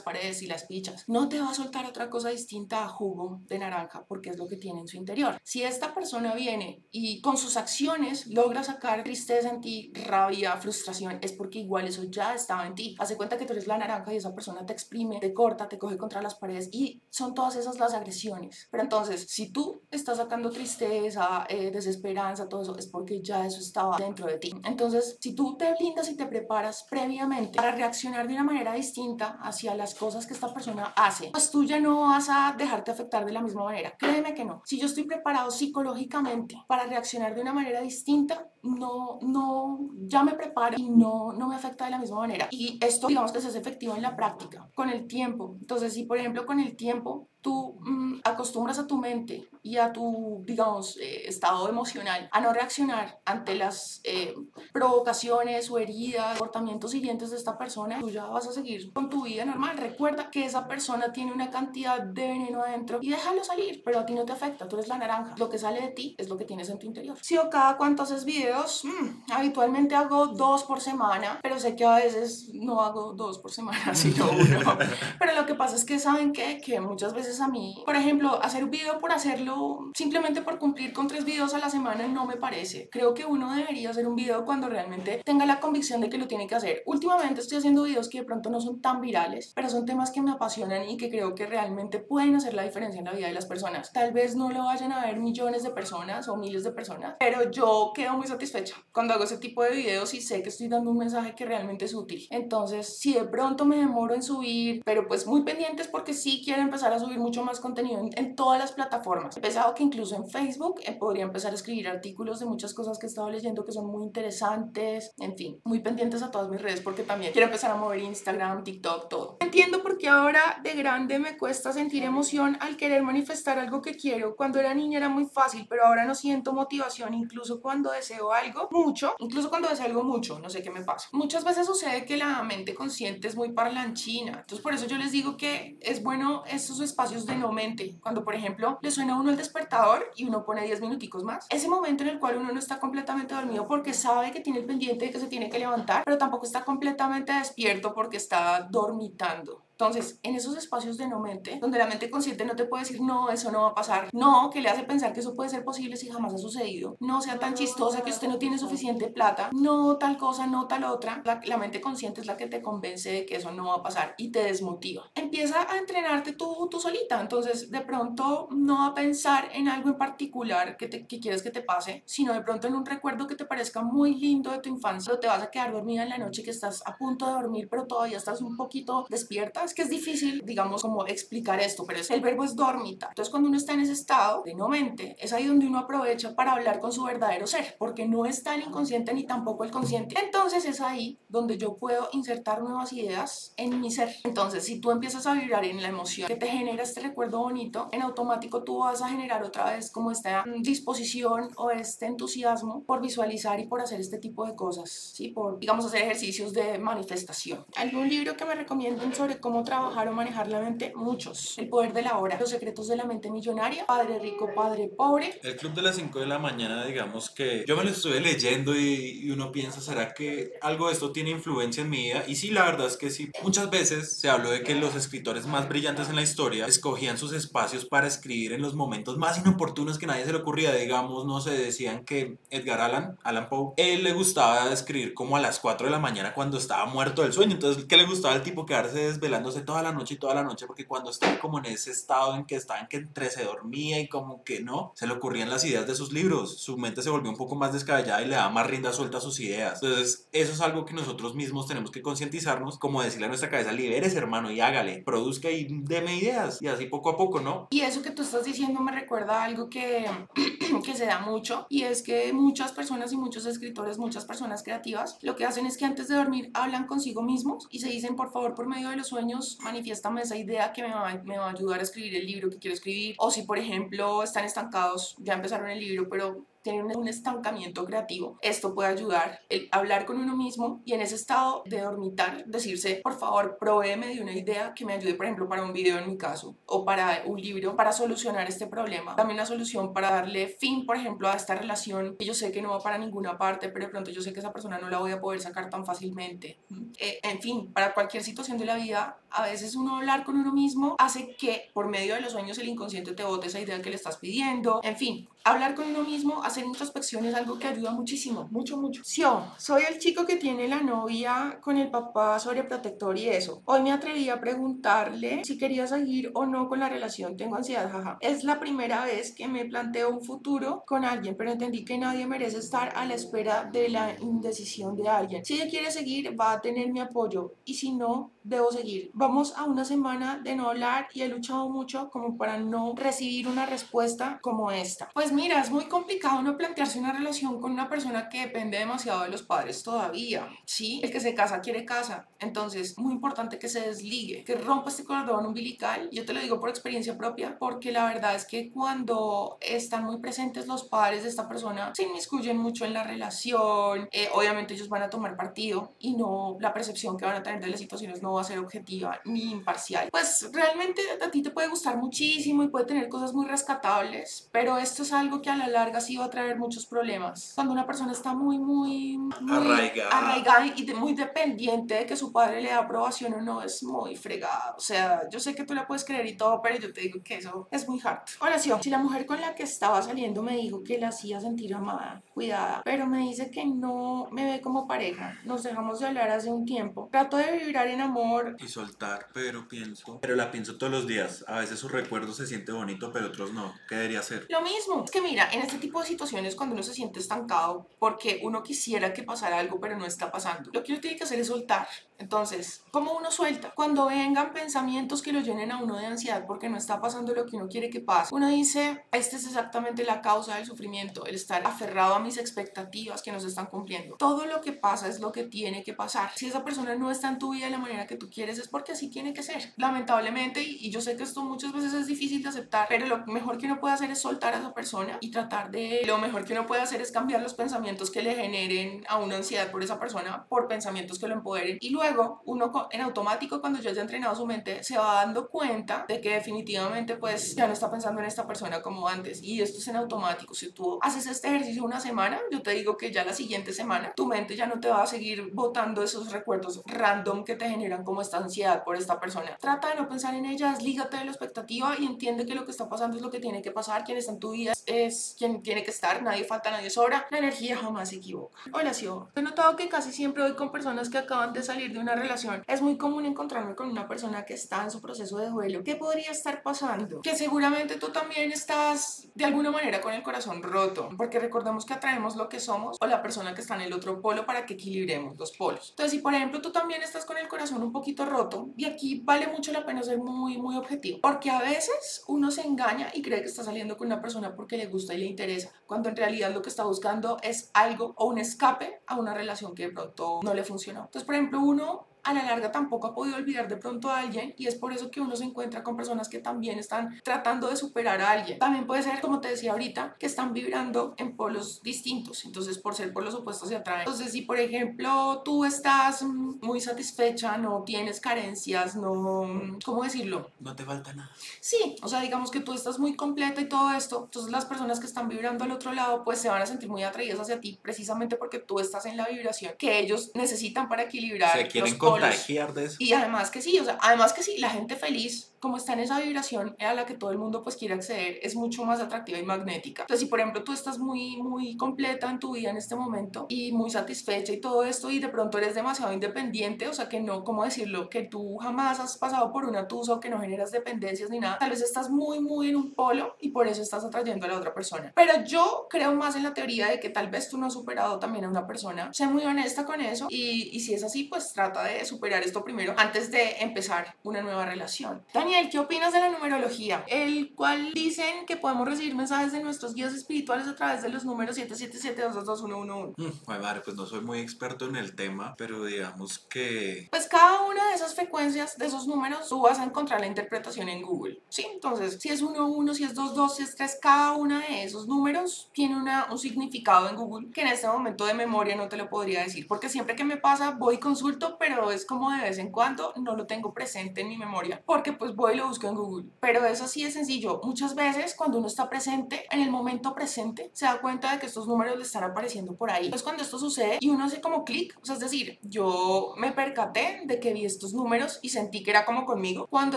[0.00, 3.58] paredes, si las pichas, no te va a soltar otra cosa distinta a jugo de
[3.58, 5.38] naranja porque es lo que tiene en su interior.
[5.42, 10.23] Si esta persona viene y con sus acciones logra sacar tristeza en ti, rabia,
[10.60, 12.96] frustración, es porque igual eso ya estaba en ti.
[12.98, 15.78] Hace cuenta que tú eres la naranja y esa persona te exprime, te corta, te
[15.78, 18.68] coge contra las paredes y son todas esas las agresiones.
[18.70, 23.60] Pero entonces, si tú estás sacando tristeza, eh, desesperanza, todo eso, es porque ya eso
[23.60, 24.54] estaba dentro de ti.
[24.64, 29.38] Entonces, si tú te blindas y te preparas previamente para reaccionar de una manera distinta
[29.42, 33.24] hacia las cosas que esta persona hace, pues tú ya no vas a dejarte afectar
[33.24, 33.94] de la misma manera.
[33.98, 34.62] Créeme que no.
[34.64, 40.34] Si yo estoy preparado psicológicamente para reaccionar de una manera distinta, no, no, ya me
[40.34, 42.46] preparo y no, no me afecta de la misma manera.
[42.52, 45.56] Y esto, digamos que se hace efectivo en la práctica, con el tiempo.
[45.60, 49.92] Entonces, si por ejemplo con el tiempo tú mm, acostumbras a tu mente y a
[49.92, 54.34] tu, digamos, eh, estado emocional a no reaccionar ante las eh,
[54.72, 59.24] provocaciones o heridas, comportamientos hirientes de esta persona, tú ya vas a seguir con tu
[59.24, 59.76] vida normal.
[59.76, 64.06] Recuerda que esa persona tiene una cantidad de veneno adentro y déjalo salir, pero a
[64.06, 65.34] ti no te afecta, tú eres la naranja.
[65.36, 67.18] Lo que sale de ti es lo que tienes en tu interior.
[67.20, 71.84] Si o cada cuánto haces videos, mm, habitualmente hago dos por semana, pero sé que
[71.84, 74.78] a veces no hago dos por semana, sino uno.
[75.18, 78.42] pero lo que pasa es que saben que, que muchas veces a mí, por ejemplo,
[78.42, 82.26] hacer un video por hacerlo, simplemente por cumplir con tres videos a la semana, no
[82.26, 82.88] me parece.
[82.90, 86.26] Creo que uno debería hacer un video cuando realmente tenga la convicción de que lo
[86.26, 86.82] tiene que hacer.
[86.86, 90.22] Últimamente estoy haciendo videos que de pronto no son tan virales, pero son temas que
[90.22, 93.34] me apasionan y que creo que realmente pueden hacer la diferencia en la vida de
[93.34, 93.92] las personas.
[93.92, 97.50] Tal vez no lo vayan a ver millones de personas o miles de personas, pero
[97.50, 100.90] yo quedo muy satisfecha cuando hago ese tipo de videos y sé que estoy dando
[100.90, 102.26] un mensaje que realmente es útil.
[102.30, 106.62] Entonces, si de pronto me demoro en subir, pero pues muy pendientes porque sí quiero
[106.62, 109.36] empezar a subir mucho más contenido en, todas las plataformas.
[109.36, 112.98] He pensado que incluso en Facebook eh, podría empezar a escribir artículos de muchas cosas
[112.98, 115.14] que he estado leyendo que son muy interesantes.
[115.18, 118.62] En fin, muy pendientes a todas mis redes porque también quiero empezar a mover Instagram,
[118.62, 119.36] TikTok, todo.
[119.40, 123.94] Entiendo por qué ahora de grande me cuesta sentir emoción al querer manifestar algo que
[123.94, 124.36] quiero.
[124.36, 128.68] Cuando era niña era muy fácil, pero ahora no siento motivación incluso cuando deseo algo
[128.70, 131.08] mucho, incluso cuando deseo algo mucho, no sé qué me pasa.
[131.12, 135.12] Muchas veces sucede que la mente consciente es muy parlanchina, entonces por eso yo les
[135.12, 139.20] digo que es bueno estos espacios de no mente, cuando por ejemplo le suena a
[139.20, 142.52] uno el despertador y uno pone 10 minuticos más, ese momento en el cual uno
[142.52, 145.58] no está completamente dormido porque sabe que tiene el pendiente de que se tiene que
[145.58, 149.62] levantar, pero tampoco está completamente despierto porque está dormitando.
[149.74, 153.00] Entonces, en esos espacios de no mente, donde la mente consciente no te puede decir,
[153.00, 155.64] no, eso no va a pasar, no, que le hace pensar que eso puede ser
[155.64, 159.50] posible si jamás ha sucedido, no sea tan chistosa que usted no tiene suficiente plata,
[159.52, 163.26] no tal cosa, no tal otra, la, mente consciente es la que te convence de
[163.26, 165.10] que eso no va a pasar y te desmotiva.
[165.14, 169.98] Empieza a entrenarte tú, tú solita, entonces de pronto no a pensar en algo en
[169.98, 173.34] particular que, te, que quieres que te pase, sino de pronto en un recuerdo que
[173.34, 176.18] te parezca muy lindo de tu infancia, pero te vas a quedar dormida en la
[176.18, 179.82] noche que estás a punto de dormir, pero todavía estás un poquito despierta es que
[179.82, 183.08] es difícil, digamos, como explicar esto, pero es, el verbo es dormita.
[183.08, 186.34] Entonces, cuando uno está en ese estado de no mente, es ahí donde uno aprovecha
[186.34, 190.16] para hablar con su verdadero ser, porque no está el inconsciente ni tampoco el consciente.
[190.22, 194.14] Entonces, es ahí donde yo puedo insertar nuevas ideas en mi ser.
[194.24, 197.88] Entonces, si tú empiezas a vibrar en la emoción que te genera este recuerdo bonito,
[197.92, 203.00] en automático tú vas a generar otra vez como esta disposición o este entusiasmo por
[203.00, 205.28] visualizar y por hacer este tipo de cosas, ¿sí?
[205.28, 207.64] Por, digamos, hacer ejercicios de manifestación.
[207.76, 210.92] ¿Algún libro que me recomienden sobre cómo trabajar o manejar la mente?
[210.96, 211.58] Muchos.
[211.58, 215.38] El poder de la hora, los secretos de la mente millonaria, padre rico, padre pobre.
[215.42, 218.74] El club de las 5 de la mañana, digamos que yo me lo estuve leyendo
[218.74, 222.24] y, uno piensa, ¿será que algo de esto tiene influencia en mi vida?
[222.26, 223.30] Y sí, la verdad es que sí.
[223.42, 227.32] Muchas veces se habló de que los escritores más brillantes en la historia escogían sus
[227.32, 230.72] espacios para escribir en los momentos más inoportunos que nadie se le ocurría.
[230.72, 235.40] Digamos, no se decían que Edgar Allan, Allan Poe, él le gustaba escribir como a
[235.40, 237.52] las 4 de la mañana cuando estaba muerto del sueño.
[237.52, 239.43] Entonces, ¿qué le gustaba al tipo quedarse desvelando?
[239.62, 242.44] Toda la noche y toda la noche, porque cuando estaba como en ese estado en
[242.44, 245.64] que estaba en que entre se dormía y como que no, se le ocurrían las
[245.64, 248.50] ideas de sus libros, su mente se volvió un poco más descabellada y le daba
[248.50, 249.82] más rienda suelta a sus ideas.
[249.82, 253.72] Entonces, eso es algo que nosotros mismos tenemos que concientizarnos, como decirle a nuestra cabeza,
[253.72, 257.68] liberes hermano y hágale, produzca y deme ideas, y así poco a poco, ¿no?
[257.70, 260.06] Y eso que tú estás diciendo me recuerda a algo que,
[260.84, 265.18] que se da mucho, y es que muchas personas y muchos escritores, muchas personas creativas,
[265.22, 268.32] lo que hacen es que antes de dormir hablan consigo mismos y se dicen, por
[268.32, 269.24] favor, por medio de los sueños,
[269.62, 272.58] manifiéstame esa idea que me va, me va a ayudar a escribir el libro que
[272.58, 273.14] quiero escribir.
[273.18, 278.38] O si, por ejemplo, están estancados, ya empezaron el libro, pero tienen un estancamiento creativo.
[278.40, 283.00] Esto puede ayudar el hablar con uno mismo y en ese estado de dormitar, decirse,
[283.04, 286.08] por favor, provéeme de una idea que me ayude, por ejemplo, para un video en
[286.08, 289.14] mi caso o para un libro, para solucionar este problema.
[289.14, 292.62] También una solución para darle fin, por ejemplo, a esta relación que yo sé que
[292.62, 294.98] no va para ninguna parte, pero de pronto yo sé que esa persona no la
[294.98, 296.58] voy a poder sacar tan fácilmente.
[296.98, 300.52] Eh, en fin, para cualquier situación de la vida, a veces uno hablar con uno
[300.52, 303.90] mismo hace que por medio de los sueños el inconsciente te bote esa idea que
[303.90, 304.80] le estás pidiendo.
[304.82, 309.02] En fin, hablar con uno mismo, hacer introspección es algo que ayuda muchísimo, mucho, mucho.
[309.04, 313.62] Yo soy el chico que tiene la novia con el papá sobreprotector y eso.
[313.66, 317.36] Hoy me atreví a preguntarle si quería seguir o no con la relación.
[317.36, 318.16] Tengo ansiedad, jaja.
[318.20, 322.26] Es la primera vez que me planteo un futuro con alguien, pero entendí que nadie
[322.26, 325.44] merece estar a la espera de la indecisión de alguien.
[325.44, 329.10] Si ella quiere seguir, va a tener mi apoyo y si no, debo seguir.
[329.14, 333.48] Vamos a una semana de no hablar y he luchado mucho como para no recibir
[333.48, 335.08] una respuesta como esta.
[335.14, 339.22] Pues mira, es muy complicado uno plantearse una relación con una persona que depende demasiado
[339.22, 341.00] de los padres todavía, ¿sí?
[341.02, 345.04] El que se casa quiere casa, entonces muy importante que se desligue, que rompa este
[345.04, 349.56] cordón umbilical, yo te lo digo por experiencia propia, porque la verdad es que cuando
[349.60, 354.28] están muy presentes los padres de esta persona, se inmiscuyen mucho en la relación, eh,
[354.34, 357.68] obviamente ellos van a tomar partido y no, la percepción que van a tener de
[357.68, 360.08] las situaciones no va a ser objetiva ni imparcial.
[360.10, 364.78] Pues realmente a ti te puede gustar muchísimo y puede tener cosas muy rescatables, pero
[364.78, 367.52] esto es algo que a la larga sí va a traer muchos problemas.
[367.54, 370.10] Cuando una persona está muy, muy, muy Arraigada.
[370.10, 373.82] arraigada y de- muy dependiente de que su padre le da aprobación o no, es
[373.82, 374.76] muy fregado.
[374.76, 377.20] O sea, yo sé que tú la puedes creer y todo, pero yo te digo
[377.22, 378.20] que eso es muy hard.
[378.40, 378.82] Oración.
[378.82, 382.22] Si la mujer con la que estaba saliendo me dijo que la hacía sentir amada,
[382.32, 386.50] cuidada, pero me dice que no me ve como pareja, nos dejamos de hablar hace
[386.50, 388.23] un tiempo, trato de vibrar en amor,
[388.58, 390.18] Y soltar, pero pienso.
[390.20, 391.44] Pero la pienso todos los días.
[391.48, 393.74] A veces su recuerdo se siente bonito, pero otros no.
[393.88, 394.46] ¿Qué debería ser?
[394.48, 397.86] Lo mismo, es que mira, en este tipo de situaciones cuando uno se siente estancado
[397.98, 401.24] porque uno quisiera que pasara algo pero no está pasando, lo que uno tiene que
[401.24, 401.88] hacer es soltar.
[402.18, 403.72] Entonces, ¿cómo uno suelta?
[403.74, 407.44] Cuando vengan pensamientos que lo llenen a uno de ansiedad porque no está pasando lo
[407.44, 411.34] que uno quiere que pase, uno dice, esta es exactamente la causa del sufrimiento, el
[411.34, 414.16] estar aferrado a mis expectativas que no se están cumpliendo.
[414.16, 416.30] Todo lo que pasa es lo que tiene que pasar.
[416.36, 418.68] Si esa persona no está en tu vida de la manera que tú quieres es
[418.68, 419.72] porque así tiene que ser.
[419.76, 423.58] Lamentablemente, y, yo sé que esto muchas veces es difícil de aceptar, pero lo mejor
[423.58, 426.02] que uno puede hacer es soltar a esa persona y tratar de...
[426.06, 429.36] Lo mejor que uno puede hacer es cambiar los pensamientos que le generen a una
[429.36, 431.78] ansiedad por esa persona por pensamientos que lo empoderen.
[431.80, 436.04] Y luego, uno en automático, cuando ya haya entrenado su mente, se va dando cuenta
[436.08, 439.42] de que definitivamente pues ya no está pensando en esta persona como antes.
[439.42, 440.54] Y esto es en automático.
[440.54, 444.12] Si tú haces este ejercicio una semana, yo te digo que ya la siguiente semana
[444.14, 448.03] tu mente ya no te va a seguir botando esos recuerdos random que te generan
[448.04, 449.56] como esta ansiedad por esta persona.
[449.60, 452.70] Trata de no pensar en ella, deslígate de la expectativa y entiende que lo que
[452.70, 454.04] está pasando es lo que tiene que pasar.
[454.04, 457.26] Quien está en tu vida es quien tiene que estar, nadie falta, nadie sobra.
[457.30, 458.58] La energía jamás se equivoca.
[458.72, 459.28] Hola, Sio.
[459.34, 462.62] He notado que casi siempre voy con personas que acaban de salir de una relación.
[462.66, 465.82] Es muy común encontrarme con una persona que está en su proceso de duelo.
[465.84, 467.22] ¿Qué podría estar pasando?
[467.22, 471.94] Que seguramente tú también estás de alguna manera con el corazón roto, porque recordemos que
[471.94, 474.74] atraemos lo que somos o la persona que está en el otro polo para que
[474.74, 475.90] equilibremos los polos.
[475.90, 479.22] Entonces, si por ejemplo tú también estás con el corazón un poquito roto, y aquí
[479.24, 483.22] vale mucho la pena ser muy, muy objetivo, porque a veces uno se engaña y
[483.22, 486.16] cree que está saliendo con una persona porque le gusta y le interesa, cuando en
[486.16, 489.92] realidad lo que está buscando es algo o un escape a una relación que de
[489.92, 491.04] pronto no le funcionó.
[491.04, 494.54] Entonces, por ejemplo, uno a la larga tampoco ha podido olvidar de pronto a alguien
[494.56, 497.76] y es por eso que uno se encuentra con personas que también están tratando de
[497.76, 498.58] superar a alguien.
[498.58, 502.94] También puede ser, como te decía ahorita, que están vibrando en polos distintos, entonces por
[502.94, 504.00] ser polos opuestos se atraen.
[504.00, 510.50] Entonces si por ejemplo tú estás muy satisfecha, no tienes carencias, no, ¿cómo decirlo?
[510.60, 511.30] No te falta nada.
[511.60, 515.00] Sí, o sea, digamos que tú estás muy completa y todo esto, entonces las personas
[515.00, 517.78] que están vibrando al otro lado pues se van a sentir muy atraídas hacia ti
[517.82, 521.98] precisamente porque tú estás en la vibración que ellos necesitan para equilibrar Se los quieren
[521.98, 522.13] polos.
[522.20, 522.96] Contagiar de eso.
[522.98, 526.00] Y además que sí, o sea, además que sí, la gente feliz, como está en
[526.00, 529.38] esa vibración a la que todo el mundo pues quiere acceder, es mucho más atractiva
[529.38, 530.02] y magnética.
[530.02, 533.46] Entonces, si por ejemplo tú estás muy, muy completa en tu vida en este momento
[533.48, 537.20] y muy satisfecha y todo esto y de pronto eres demasiado independiente, o sea, que
[537.20, 538.10] no, ¿cómo decirlo?
[538.10, 541.58] Que tú jamás has pasado por una tusa o que no generas dependencias ni nada,
[541.58, 544.58] tal vez estás muy, muy en un polo y por eso estás atrayendo a la
[544.58, 545.12] otra persona.
[545.14, 548.18] Pero yo creo más en la teoría de que tal vez tú no has superado
[548.18, 549.10] también a una persona.
[549.14, 552.64] Sé muy honesta con eso y, y si es así, pues trata de superar esto
[552.64, 555.22] primero antes de empezar una nueva relación.
[555.32, 557.04] Daniel, ¿qué opinas de la numerología?
[557.08, 561.24] El cual dicen que podemos recibir mensajes de nuestros guías espirituales a través de los
[561.24, 563.14] números 777-222-111.
[563.16, 567.62] Mm, madre, pues no soy muy experto en el tema, pero digamos que Pues cada
[567.62, 571.40] una de esas frecuencias, de esos números, tú vas a encontrar la interpretación en Google,
[571.48, 571.66] ¿sí?
[571.72, 574.84] Entonces, si es 1, 1, si es 2, 2, si es 3, cada una de
[574.84, 578.88] esos números tiene una, un significado en Google que en este momento de memoria no
[578.88, 582.30] te lo podría decir, porque siempre que me pasa voy y consulto, pero es como
[582.30, 585.56] de vez en cuando no lo tengo presente en mi memoria, porque pues voy y
[585.56, 586.26] lo busco en Google.
[586.40, 587.60] Pero eso sí es sencillo.
[587.64, 591.46] Muchas veces cuando uno está presente, en el momento presente, se da cuenta de que
[591.46, 593.10] estos números le están apareciendo por ahí.
[593.10, 596.52] Pues cuando esto sucede y uno hace como clic, o sea, es decir, yo me
[596.52, 599.66] percaté de que vi estos números y sentí que era como conmigo.
[599.68, 599.96] Cuando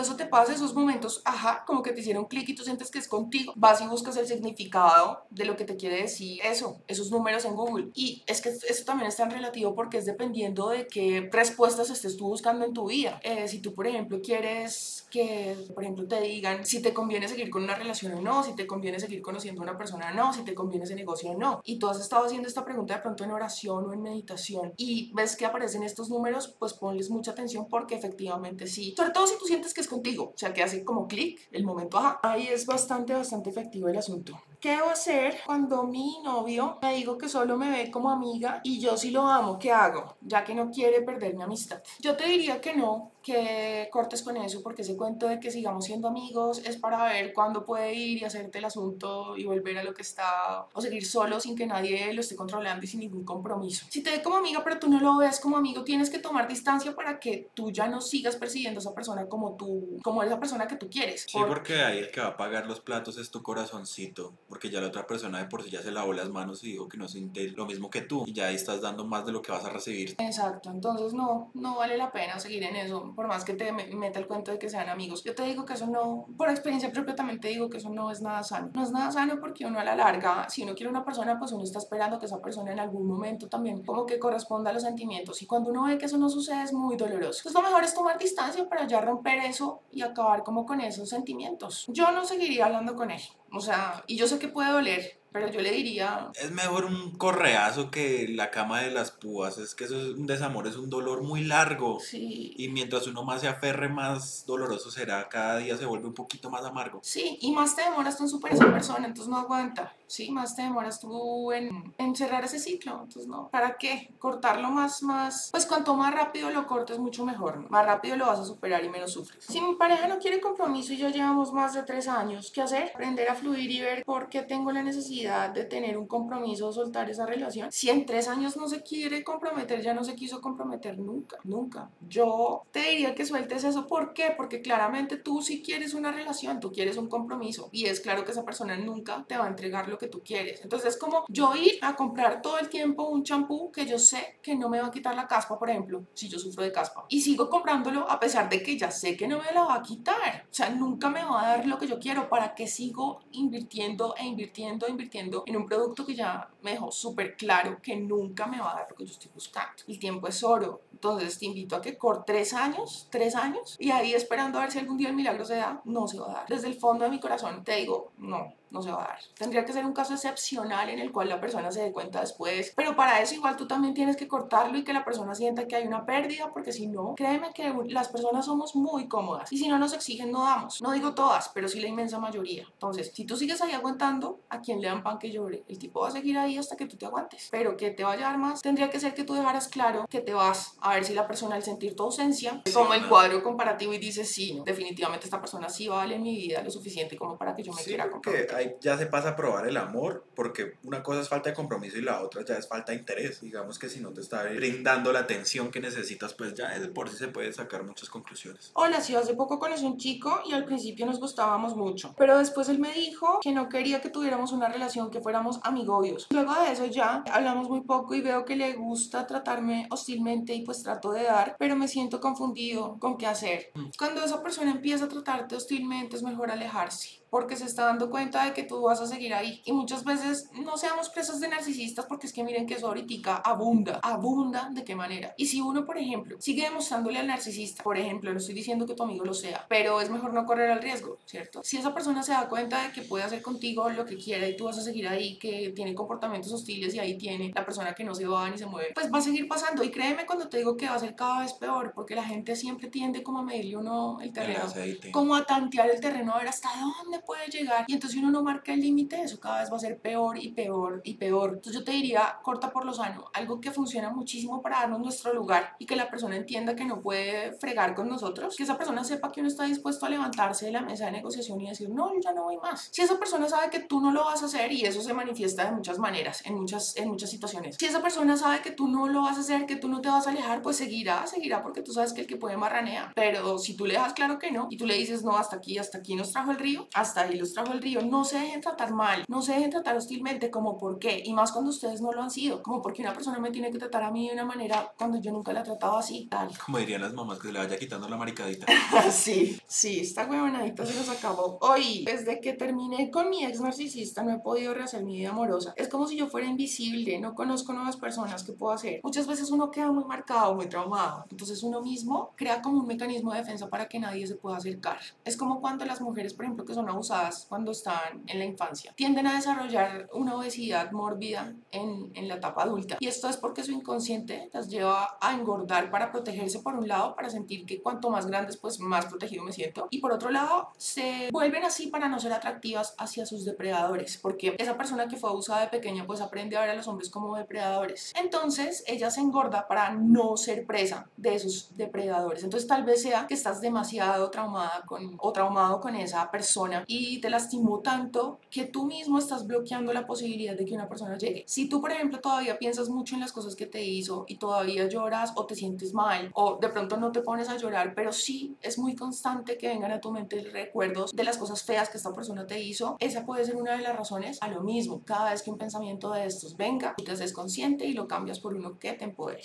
[0.00, 2.98] eso te pasa, esos momentos, ajá, como que te hicieron clic y tú sientes que
[2.98, 7.10] es contigo, vas y buscas el significado de lo que te quiere decir eso, esos
[7.10, 7.90] números en Google.
[7.94, 12.16] Y es que eso también es tan relativo porque es dependiendo de qué respuestas estés
[12.16, 13.20] tú buscando en tu vida.
[13.22, 17.50] Eh, si tú, por ejemplo, quieres que, por ejemplo, te digan si te conviene seguir
[17.50, 20.32] con una relación o no, si te conviene seguir conociendo a una persona o no,
[20.32, 21.60] si te conviene ese negocio o no.
[21.64, 25.12] Y tú has estado haciendo esta pregunta de pronto en oración o en meditación y
[25.14, 28.94] ves que aparecen estos números, pues ponles mucha atención porque efectivamente sí.
[28.96, 31.64] Sobre todo si tú sientes que es contigo, o sea, que hace como clic el
[31.64, 32.20] momento, ajá.
[32.22, 34.40] Ahí es bastante, bastante efectivo el asunto.
[34.60, 38.80] ¿Qué debo hacer cuando mi novio me dijo que solo me ve como amiga y
[38.80, 39.56] yo sí lo amo?
[39.56, 40.16] ¿Qué hago?
[40.20, 41.80] Ya que no quiere perder mi amistad.
[42.00, 45.84] Yo te diría que no, que cortes con eso porque ese cuento de que sigamos
[45.84, 49.84] siendo amigos es para ver cuándo puede ir y hacerte el asunto y volver a
[49.84, 53.24] lo que está o seguir solo sin que nadie lo esté controlando y sin ningún
[53.24, 53.86] compromiso.
[53.90, 56.48] Si te ve como amiga pero tú no lo ves como amigo, tienes que tomar
[56.48, 60.40] distancia para que tú ya no sigas persiguiendo a esa persona como tú, como esa
[60.40, 61.26] persona que tú quieres.
[61.28, 64.80] Sí, porque ahí el que va a pagar los platos es tu corazoncito, porque ya
[64.80, 67.08] la otra persona de por sí ya se lavó las manos y dijo que no
[67.08, 69.64] siente lo mismo que tú y ya ahí estás dando más de lo que vas
[69.64, 70.14] a recibir.
[70.18, 74.18] Exacto, entonces no, no vale la pena seguir en eso, por más que te meta
[74.18, 75.22] el cuento de que sean amigos.
[75.24, 78.10] Yo te digo que eso no, por experiencia propia también te digo que eso no
[78.10, 78.70] es nada sano.
[78.72, 81.52] No es nada sano porque uno a la larga, si uno quiere una persona, pues
[81.52, 84.82] uno está esperando que esa persona en algún momento también como que corresponda a los
[84.82, 87.40] sentimientos y cuando uno ve que eso no sucede es muy doloroso.
[87.40, 91.08] Entonces lo mejor es tomar distancia para ya romper eso y acabar como con esos
[91.08, 91.86] sentimientos.
[91.88, 93.20] Yo no seguiría hablando con él.
[93.52, 96.30] O sea, y yo sé que puede doler, pero yo le diría...
[96.40, 99.58] Es mejor un correazo que la cama de las púas.
[99.58, 102.00] Es que eso es un desamor, es un dolor muy largo.
[102.00, 102.54] Sí.
[102.56, 105.28] Y mientras uno más se aferre, más doloroso será.
[105.28, 107.00] Cada día se vuelve un poquito más amargo.
[107.02, 109.94] Sí, y más te demoras tú en superar esa persona, entonces no aguanta.
[110.08, 112.92] Sí, más te demoras tú en, en cerrar ese ciclo.
[113.02, 113.48] Entonces no.
[113.50, 114.10] ¿Para qué?
[114.18, 115.50] Cortarlo más, más...
[115.52, 117.70] Pues cuanto más rápido lo cortes, mucho mejor.
[117.70, 119.44] Más rápido lo vas a superar y menos sufres.
[119.44, 122.90] Si mi pareja no quiere compromiso y yo llevamos más de tres años, ¿qué hacer?
[122.94, 126.72] Aprender a fluir y ver por qué tengo la necesidad de tener un compromiso o
[126.72, 127.70] soltar esa relación.
[127.70, 131.90] Si en tres años no se quiere comprometer, ya no se quiso comprometer nunca, nunca.
[132.08, 133.86] Yo te diría que sueltes eso.
[133.86, 134.32] ¿Por qué?
[134.36, 138.32] Porque claramente tú sí quieres una relación, tú quieres un compromiso y es claro que
[138.32, 140.62] esa persona nunca te va a entregar lo que tú quieres.
[140.62, 144.38] Entonces es como yo ir a comprar todo el tiempo un champú que yo sé
[144.42, 147.04] que no me va a quitar la caspa, por ejemplo, si yo sufro de caspa.
[147.08, 149.82] Y sigo comprándolo a pesar de que ya sé que no me la va a
[149.82, 150.46] quitar.
[150.50, 152.28] O sea, nunca me va a dar lo que yo quiero.
[152.28, 156.90] ¿Para que sigo invirtiendo e invirtiendo e invirtiendo en un producto que ya me dejó
[156.90, 159.82] súper claro que nunca me va a dar lo que yo estoy buscando.
[159.86, 160.82] El tiempo es oro.
[160.92, 164.72] Entonces te invito a que por tres años, tres años, y ahí esperando a ver
[164.72, 166.48] si algún día el milagro se da, no se va a dar.
[166.48, 169.18] Desde el fondo de mi corazón te digo, no, no se va a dar.
[169.36, 172.72] Tendría que ser un caso excepcional en el cual la persona se dé cuenta después,
[172.76, 175.76] pero para eso igual tú también tienes que cortarlo y que la persona sienta que
[175.76, 179.68] hay una pérdida, porque si no, créeme que las personas somos muy cómodas y si
[179.68, 180.80] no nos exigen no damos.
[180.82, 182.66] No digo todas, pero sí la inmensa mayoría.
[182.72, 185.64] Entonces, si tú sigues ahí aguantando, ¿a quien le dan pan que llore?
[185.68, 188.26] El tipo va a seguir ahí hasta que tú te aguantes, pero que te vaya
[188.26, 191.04] a dar más, tendría que ser que tú dejaras claro que te vas a ver
[191.04, 194.64] si la persona al sentir tu ausencia toma el cuadro comparativo y dice, sí, no,
[194.64, 197.82] definitivamente esta persona sí vale en mi vida lo suficiente como para que yo me
[197.82, 201.56] quiera comprometer ya se pasa a probar el amor, porque una cosa es falta de
[201.56, 203.40] compromiso y la otra ya es falta de interés.
[203.40, 207.08] Digamos que si no te está brindando la atención que necesitas, pues ya es por
[207.08, 208.70] sí se puede sacar muchas conclusiones.
[208.74, 212.68] Hola, sí, hace poco conocí un chico y al principio nos gustábamos mucho, pero después
[212.68, 216.26] él me dijo que no quería que tuviéramos una relación, que fuéramos amigobios.
[216.30, 220.62] Luego de eso ya hablamos muy poco y veo que le gusta tratarme hostilmente y
[220.64, 223.70] pues trato de dar, pero me siento confundido con qué hacer.
[223.74, 223.90] Mm.
[223.98, 228.44] Cuando esa persona empieza a tratarte hostilmente es mejor alejarse porque se está dando cuenta
[228.44, 229.60] de que tú vas a seguir ahí.
[229.64, 233.08] Y muchas veces no seamos presas de narcisistas porque es que miren que eso ahorita
[233.36, 235.34] abunda, abunda de qué manera.
[235.36, 238.94] Y si uno, por ejemplo, sigue demostrándole al narcisista, por ejemplo, no estoy diciendo que
[238.94, 241.62] tu amigo lo sea, pero es mejor no correr al riesgo, ¿cierto?
[241.62, 244.56] Si esa persona se da cuenta de que puede hacer contigo lo que quiera y
[244.56, 248.04] tú vas a seguir ahí, que tiene comportamientos hostiles y ahí tiene la persona que
[248.04, 249.82] no se va ni se mueve, pues va a seguir pasando.
[249.82, 252.56] Y créeme cuando te digo que va a ser cada vez peor, porque la gente
[252.56, 254.64] siempre tiende como a medirle uno el terreno,
[255.12, 258.42] como a tantear el terreno, a ver hasta dónde puede llegar y entonces uno no
[258.42, 261.54] marca el límite, eso cada vez va a ser peor y peor y peor.
[261.54, 265.32] Entonces yo te diría, corta por lo sano, algo que funciona muchísimo para darnos nuestro
[265.32, 269.04] lugar y que la persona entienda que no puede fregar con nosotros, que esa persona
[269.04, 272.12] sepa que uno está dispuesto a levantarse de la mesa de negociación y decir, no,
[272.12, 272.88] yo ya no voy más.
[272.92, 275.64] Si esa persona sabe que tú no lo vas a hacer y eso se manifiesta
[275.64, 277.76] de muchas maneras, en muchas, en muchas situaciones.
[277.78, 280.08] Si esa persona sabe que tú no lo vas a hacer, que tú no te
[280.08, 283.12] vas a alejar, pues seguirá, seguirá porque tú sabes que el que puede marranea.
[283.14, 285.78] Pero si tú le dejas claro que no y tú le dices, no, hasta aquí,
[285.78, 288.60] hasta aquí nos trajo el río, hasta ahí los trajo el río, no se dejen
[288.60, 292.12] tratar mal, no se dejen tratar hostilmente, como por qué, y más cuando ustedes no
[292.12, 294.44] lo han sido, como porque una persona me tiene que tratar a mí de una
[294.44, 296.50] manera cuando yo nunca la he tratado así, tal.
[296.64, 298.66] Como dirían las mamás, que se le vaya quitando la maricadita.
[299.10, 301.58] sí, sí, esta huevonadita se nos acabó.
[301.60, 305.72] Hoy, desde que terminé con mi ex narcisista, no he podido rehacer mi vida amorosa.
[305.76, 309.00] Es como si yo fuera invisible, no conozco nuevas personas, ¿qué puedo hacer?
[309.02, 313.32] Muchas veces uno queda muy marcado, muy traumado, entonces uno mismo crea como un mecanismo
[313.32, 314.98] de defensa para que nadie se pueda acercar.
[315.24, 318.92] Es como cuando las mujeres, por ejemplo, que son abusadas cuando están en la infancia,
[318.96, 322.96] tienden a desarrollar una obesidad mórbida en, en la etapa adulta.
[323.00, 327.14] Y esto es porque su inconsciente las lleva a engordar para protegerse por un lado,
[327.14, 329.86] para sentir que cuanto más grandes, pues más protegido me siento.
[329.90, 334.56] Y por otro lado, se vuelven así para no ser atractivas hacia sus depredadores, porque
[334.58, 337.36] esa persona que fue abusada de pequeña, pues aprende a ver a los hombres como
[337.36, 338.12] depredadores.
[338.20, 342.42] Entonces, ella se engorda para no ser presa de esos depredadores.
[342.42, 347.20] Entonces, tal vez sea que estás demasiado traumada con, o traumado con esa persona y
[347.20, 351.44] te lastimó tanto que tú mismo estás bloqueando la posibilidad de que una persona llegue.
[351.46, 354.88] Si tú, por ejemplo, todavía piensas mucho en las cosas que te hizo y todavía
[354.88, 358.56] lloras o te sientes mal o de pronto no te pones a llorar, pero sí
[358.62, 362.14] es muy constante que vengan a tu mente recuerdos de las cosas feas que esta
[362.14, 365.02] persona te hizo, esa puede ser una de las razones a lo mismo.
[365.04, 368.40] Cada vez que un pensamiento de estos venga, tú te haces consciente y lo cambias
[368.40, 369.42] por uno que te empodere.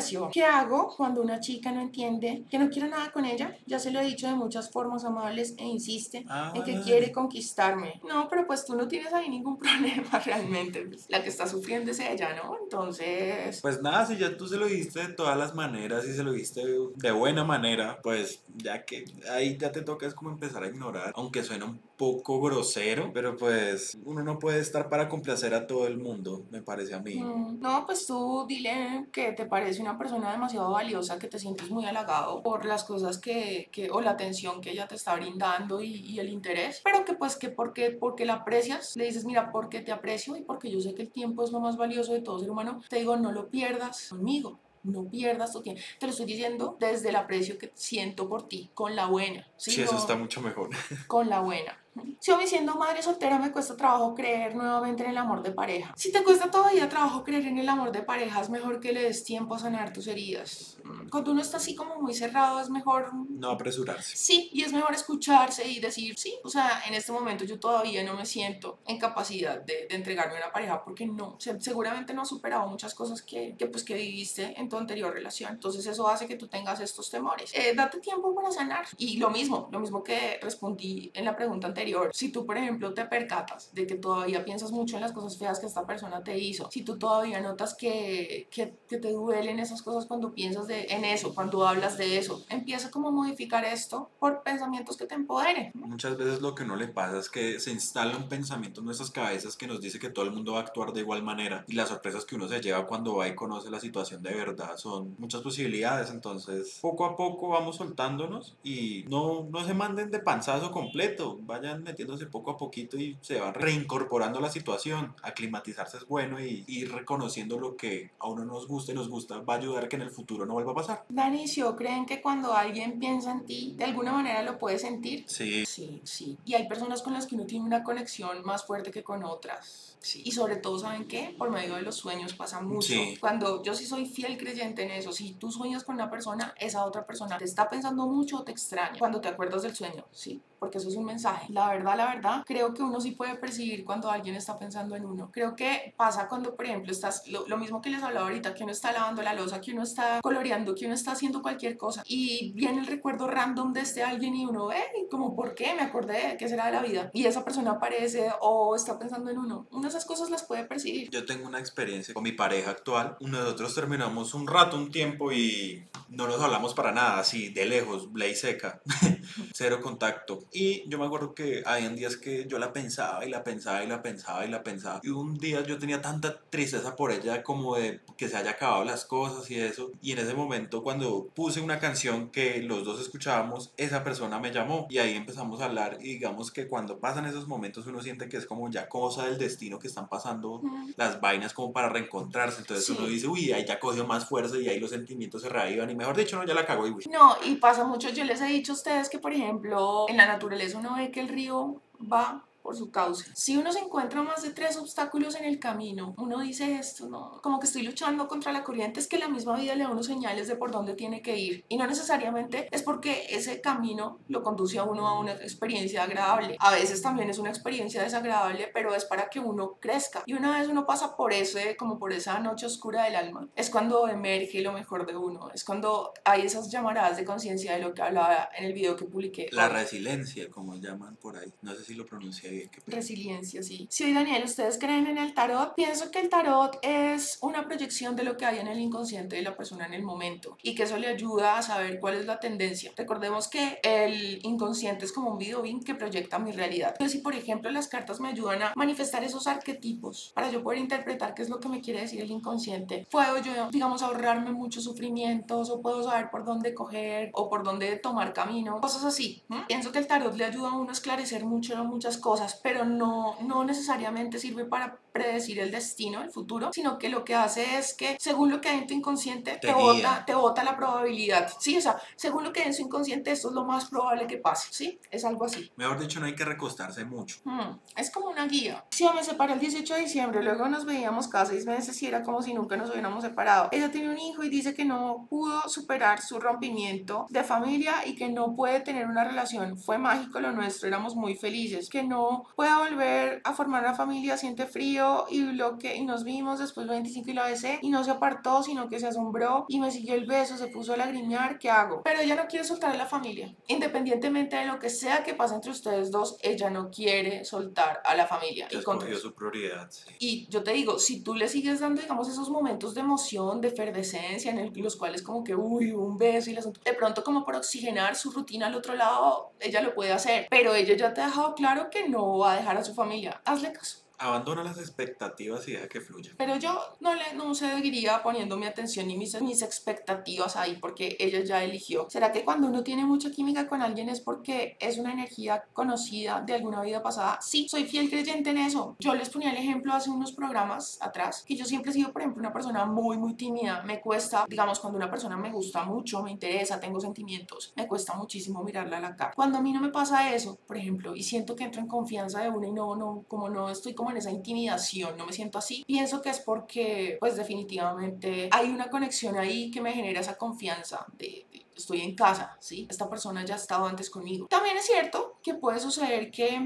[0.00, 0.30] Sio.
[0.32, 3.56] ¿Qué hago cuando una chica no entiende que no quiero nada con ella?
[3.66, 6.85] Ya se lo he dicho de muchas formas amables e insiste Ah, en que vale.
[6.86, 8.00] Quiere conquistarme.
[8.06, 10.82] No, pero pues tú no tienes ahí ningún problema realmente.
[10.82, 12.56] Pues, La que está sufriendo es ella, ¿no?
[12.62, 13.60] Entonces...
[13.60, 16.32] Pues nada, si ya tú se lo diste de todas las maneras y se lo
[16.32, 16.62] diste
[16.94, 21.12] de buena manera, pues ya que ahí ya te toca es como empezar a ignorar,
[21.16, 25.86] aunque suena un poco grosero, pero pues uno no puede estar para complacer a todo
[25.86, 27.16] el mundo, me parece a mí.
[27.16, 31.70] Mm, No, pues tú dile que te parece una persona demasiado valiosa, que te sientes
[31.70, 35.82] muy halagado por las cosas que, que o la atención que ella te está brindando
[35.82, 39.50] y, y el interés, pero que pues que porque, porque la aprecias, le dices, mira,
[39.50, 42.20] porque te aprecio y porque yo sé que el tiempo es lo más valioso de
[42.20, 44.58] todo ser humano, te digo, no lo pierdas conmigo.
[44.82, 45.82] No pierdas tu tiempo.
[45.98, 49.44] Te lo estoy diciendo desde el aprecio que siento por ti, con la buena.
[49.56, 49.72] ¿sí?
[49.72, 50.70] Sí, eso está mucho mejor.
[51.08, 51.76] con la buena.
[52.20, 55.50] Si a mí siendo madre soltera me cuesta trabajo creer nuevamente en el amor de
[55.52, 55.92] pareja.
[55.96, 59.02] Si te cuesta todavía trabajo creer en el amor de pareja, es mejor que le
[59.02, 60.78] des tiempo a sanar tus heridas.
[61.10, 63.10] Cuando uno está así como muy cerrado, es mejor...
[63.28, 64.16] No apresurarse.
[64.16, 68.02] Sí, y es mejor escucharse y decir, sí, o sea, en este momento yo todavía
[68.04, 72.14] no me siento en capacidad de, de entregarme a una pareja porque no, se- seguramente
[72.14, 75.52] no has superado muchas cosas que, que, pues, que viviste en tu anterior relación.
[75.52, 77.52] Entonces eso hace que tú tengas estos temores.
[77.54, 78.86] Eh, date tiempo para sanar.
[78.98, 81.85] Y lo mismo, lo mismo que respondí en la pregunta anterior.
[82.12, 85.58] Si tú, por ejemplo, te percatas de que todavía piensas mucho en las cosas feas
[85.58, 89.82] que esta persona te hizo, si tú todavía notas que, que, que te duelen esas
[89.82, 94.10] cosas cuando piensas de, en eso, cuando hablas de eso, empieza como a modificar esto
[94.18, 95.70] por pensamientos que te empoderen.
[95.74, 99.10] Muchas veces lo que no le pasa es que se instala un pensamiento en nuestras
[99.10, 101.74] cabezas que nos dice que todo el mundo va a actuar de igual manera y
[101.74, 105.14] las sorpresas que uno se lleva cuando va y conoce la situación de verdad son
[105.18, 110.70] muchas posibilidades, entonces poco a poco vamos soltándonos y no, no se manden de panzazo
[110.70, 116.06] completo, vayan metiéndose poco a poquito y se van reincorporando a la situación, aclimatizarse es
[116.06, 119.58] bueno y ir reconociendo lo que a uno nos gusta y nos gusta va a
[119.58, 121.04] ayudar a que en el futuro no vuelva a pasar.
[121.08, 125.24] Danicio, ¿creen que cuando alguien piensa en ti, de alguna manera lo puede sentir?
[125.26, 126.38] Sí, Sí, sí.
[126.44, 129.95] Y hay personas con las que uno tiene una conexión más fuerte que con otras.
[130.06, 130.22] Sí.
[130.24, 131.34] Y sobre todo, ¿saben qué?
[131.36, 132.92] Por medio de los sueños pasa mucho.
[132.92, 133.16] Sí.
[133.20, 136.84] Cuando yo sí soy fiel creyente en eso, si tú sueñas con una persona, esa
[136.84, 140.40] otra persona te está pensando mucho o te extraña cuando te acuerdas del sueño, sí,
[140.60, 141.52] porque eso es un mensaje.
[141.52, 145.04] La verdad, la verdad, creo que uno sí puede percibir cuando alguien está pensando en
[145.04, 145.30] uno.
[145.32, 148.62] Creo que pasa cuando, por ejemplo, estás, lo, lo mismo que les hablaba ahorita, que
[148.62, 152.04] uno está lavando la losa, que uno está coloreando, que uno está haciendo cualquier cosa
[152.06, 155.74] y viene el recuerdo random de este alguien y uno ve y como, ¿por qué?
[155.74, 157.10] Me acordé, ¿qué será de la vida?
[157.12, 159.66] Y esa persona aparece o está pensando en uno.
[159.72, 161.08] De esas cosas las puede percibir.
[161.10, 163.16] Yo tengo una experiencia con mi pareja actual.
[163.20, 168.08] Nosotros terminamos un rato, un tiempo y no nos hablamos para nada, así de lejos,
[168.14, 168.82] ley seca,
[169.54, 170.44] cero contacto.
[170.52, 173.86] Y yo me acuerdo que habían días que yo la pensaba y la pensaba y
[173.86, 175.00] la pensaba y la pensaba.
[175.02, 178.84] Y un día yo tenía tanta tristeza por ella como de que se haya acabado
[178.84, 179.92] las cosas y eso.
[180.02, 184.52] Y en ese momento cuando puse una canción que los dos escuchábamos, esa persona me
[184.52, 188.28] llamó y ahí empezamos a hablar y digamos que cuando pasan esos momentos uno siente
[188.28, 190.62] que es como ya cosa del destino que están pasando
[190.96, 192.60] las vainas como para reencontrarse.
[192.60, 192.94] Entonces Sí.
[192.96, 195.90] uno dice, uy, ahí ya cogió más fuerza y ahí los sentimientos se reavivan.
[195.90, 197.04] Y mejor dicho, no, ya la cagó y uy.
[197.10, 198.08] No, y pasa mucho.
[198.10, 201.20] Yo les he dicho a ustedes que, por ejemplo, en la naturaleza uno ve que
[201.20, 201.80] el río
[202.12, 203.30] va por su cauce.
[203.32, 207.40] Si uno se encuentra más de tres obstáculos en el camino, uno dice esto, no,
[207.40, 210.06] como que estoy luchando contra la corriente, es que la misma vida le da unos
[210.06, 211.64] señales de por dónde tiene que ir.
[211.68, 216.56] Y no necesariamente es porque ese camino lo conduce a uno a una experiencia agradable.
[216.58, 220.24] A veces también es una experiencia desagradable, pero es para que uno crezca.
[220.26, 223.70] Y una vez uno pasa por ese, como por esa noche oscura del alma, es
[223.70, 227.94] cuando emerge lo mejor de uno, es cuando hay esas llamaradas de conciencia de lo
[227.94, 229.46] que hablaba en el video que publiqué.
[229.52, 231.52] La resiliencia, como llaman por ahí.
[231.62, 232.55] No sé si lo pronuncié bien.
[232.86, 233.86] Resiliencia, sí.
[233.90, 235.74] Sí, Daniel, ¿ustedes creen en el tarot?
[235.74, 239.42] Pienso que el tarot es una proyección de lo que hay en el inconsciente de
[239.42, 242.40] la persona en el momento y que eso le ayuda a saber cuál es la
[242.40, 242.92] tendencia.
[242.96, 246.90] Recordemos que el inconsciente es como un videobeam que proyecta mi realidad.
[246.92, 250.78] Entonces, si por ejemplo las cartas me ayudan a manifestar esos arquetipos para yo poder
[250.78, 254.84] interpretar qué es lo que me quiere decir el inconsciente, puedo yo, digamos, ahorrarme muchos
[254.84, 259.42] sufrimientos o puedo saber por dónde coger o por dónde tomar camino, cosas así.
[259.50, 259.64] ¿m?
[259.66, 263.36] Pienso que el tarot le ayuda a uno a esclarecer mucho muchas cosas, pero no,
[263.42, 267.94] no necesariamente sirve para predecir el destino, el futuro, sino que lo que hace es
[267.94, 271.50] que según lo que hay en tu inconsciente Te te, bota, te bota la probabilidad.
[271.58, 274.26] Sí, o sea, según lo que hay en su inconsciente, esto es lo más probable
[274.26, 274.68] que pase.
[274.70, 275.70] Sí, es algo así.
[275.76, 277.38] Mejor dicho, no hay que recostarse mucho.
[277.44, 278.84] Hmm, es como una guía.
[278.90, 282.22] Sí, me separé el 18 de diciembre, luego nos veíamos cada seis meses y era
[282.22, 283.68] como si nunca nos hubiéramos separado.
[283.72, 288.14] Ella tiene un hijo y dice que no pudo superar su rompimiento de familia y
[288.16, 289.78] que no puede tener una relación.
[289.78, 291.88] Fue mágico lo nuestro, éramos muy felices.
[291.88, 292.25] Que no
[292.56, 296.86] puede volver a formar una familia, siente frío y lo que y nos vimos después
[296.86, 299.90] del 25 y la besé y no se apartó, sino que se asombró y me
[299.90, 302.02] siguió el beso, se puso a lagrimear, ¿qué hago?
[302.04, 303.54] Pero ella no quiere soltar a la familia.
[303.68, 308.14] Independientemente de lo que sea que pase entre ustedes dos, ella no quiere soltar a
[308.14, 308.66] la familia.
[308.70, 308.76] Y
[309.20, 309.86] su prioridad.
[309.90, 310.02] sí.
[310.18, 313.68] y yo te digo, si tú le sigues dando, digamos, esos momentos de emoción, de
[313.68, 317.44] efervescencia, en el- los cuales como que, uy, un beso y asunto, de pronto como
[317.44, 320.46] por oxigenar su rutina al otro lado, ella lo puede hacer.
[320.50, 323.40] Pero ella ya te ha dejado claro que no va a dejar a su familia.
[323.44, 324.05] Hazle caso.
[324.18, 326.32] Abandona las expectativas y deja que fluya.
[326.36, 331.16] Pero yo no le no seguiría poniendo mi atención y mis, mis expectativas ahí porque
[331.18, 332.08] ella ya eligió.
[332.08, 336.40] ¿Será que cuando uno tiene mucha química con alguien es porque es una energía conocida
[336.40, 337.38] de alguna vida pasada?
[337.40, 338.96] Sí, soy fiel creyente en eso.
[338.98, 342.22] Yo les ponía el ejemplo hace unos programas atrás que yo siempre he sido, por
[342.22, 343.82] ejemplo, una persona muy, muy tímida.
[343.82, 348.14] Me cuesta, digamos, cuando una persona me gusta mucho, me interesa, tengo sentimientos, me cuesta
[348.14, 349.32] muchísimo mirarla a la cara.
[349.34, 352.40] Cuando a mí no me pasa eso, por ejemplo, y siento que entro en confianza
[352.40, 355.58] de una y no, no, como no estoy como en esa intimidación, no me siento
[355.58, 360.36] así, pienso que es porque, pues definitivamente hay una conexión ahí que me genera esa
[360.36, 362.86] confianza de, de- estoy en casa, ¿sí?
[362.88, 364.46] Esta persona ya ha estado antes conmigo.
[364.48, 366.58] También es cierto que puede suceder que...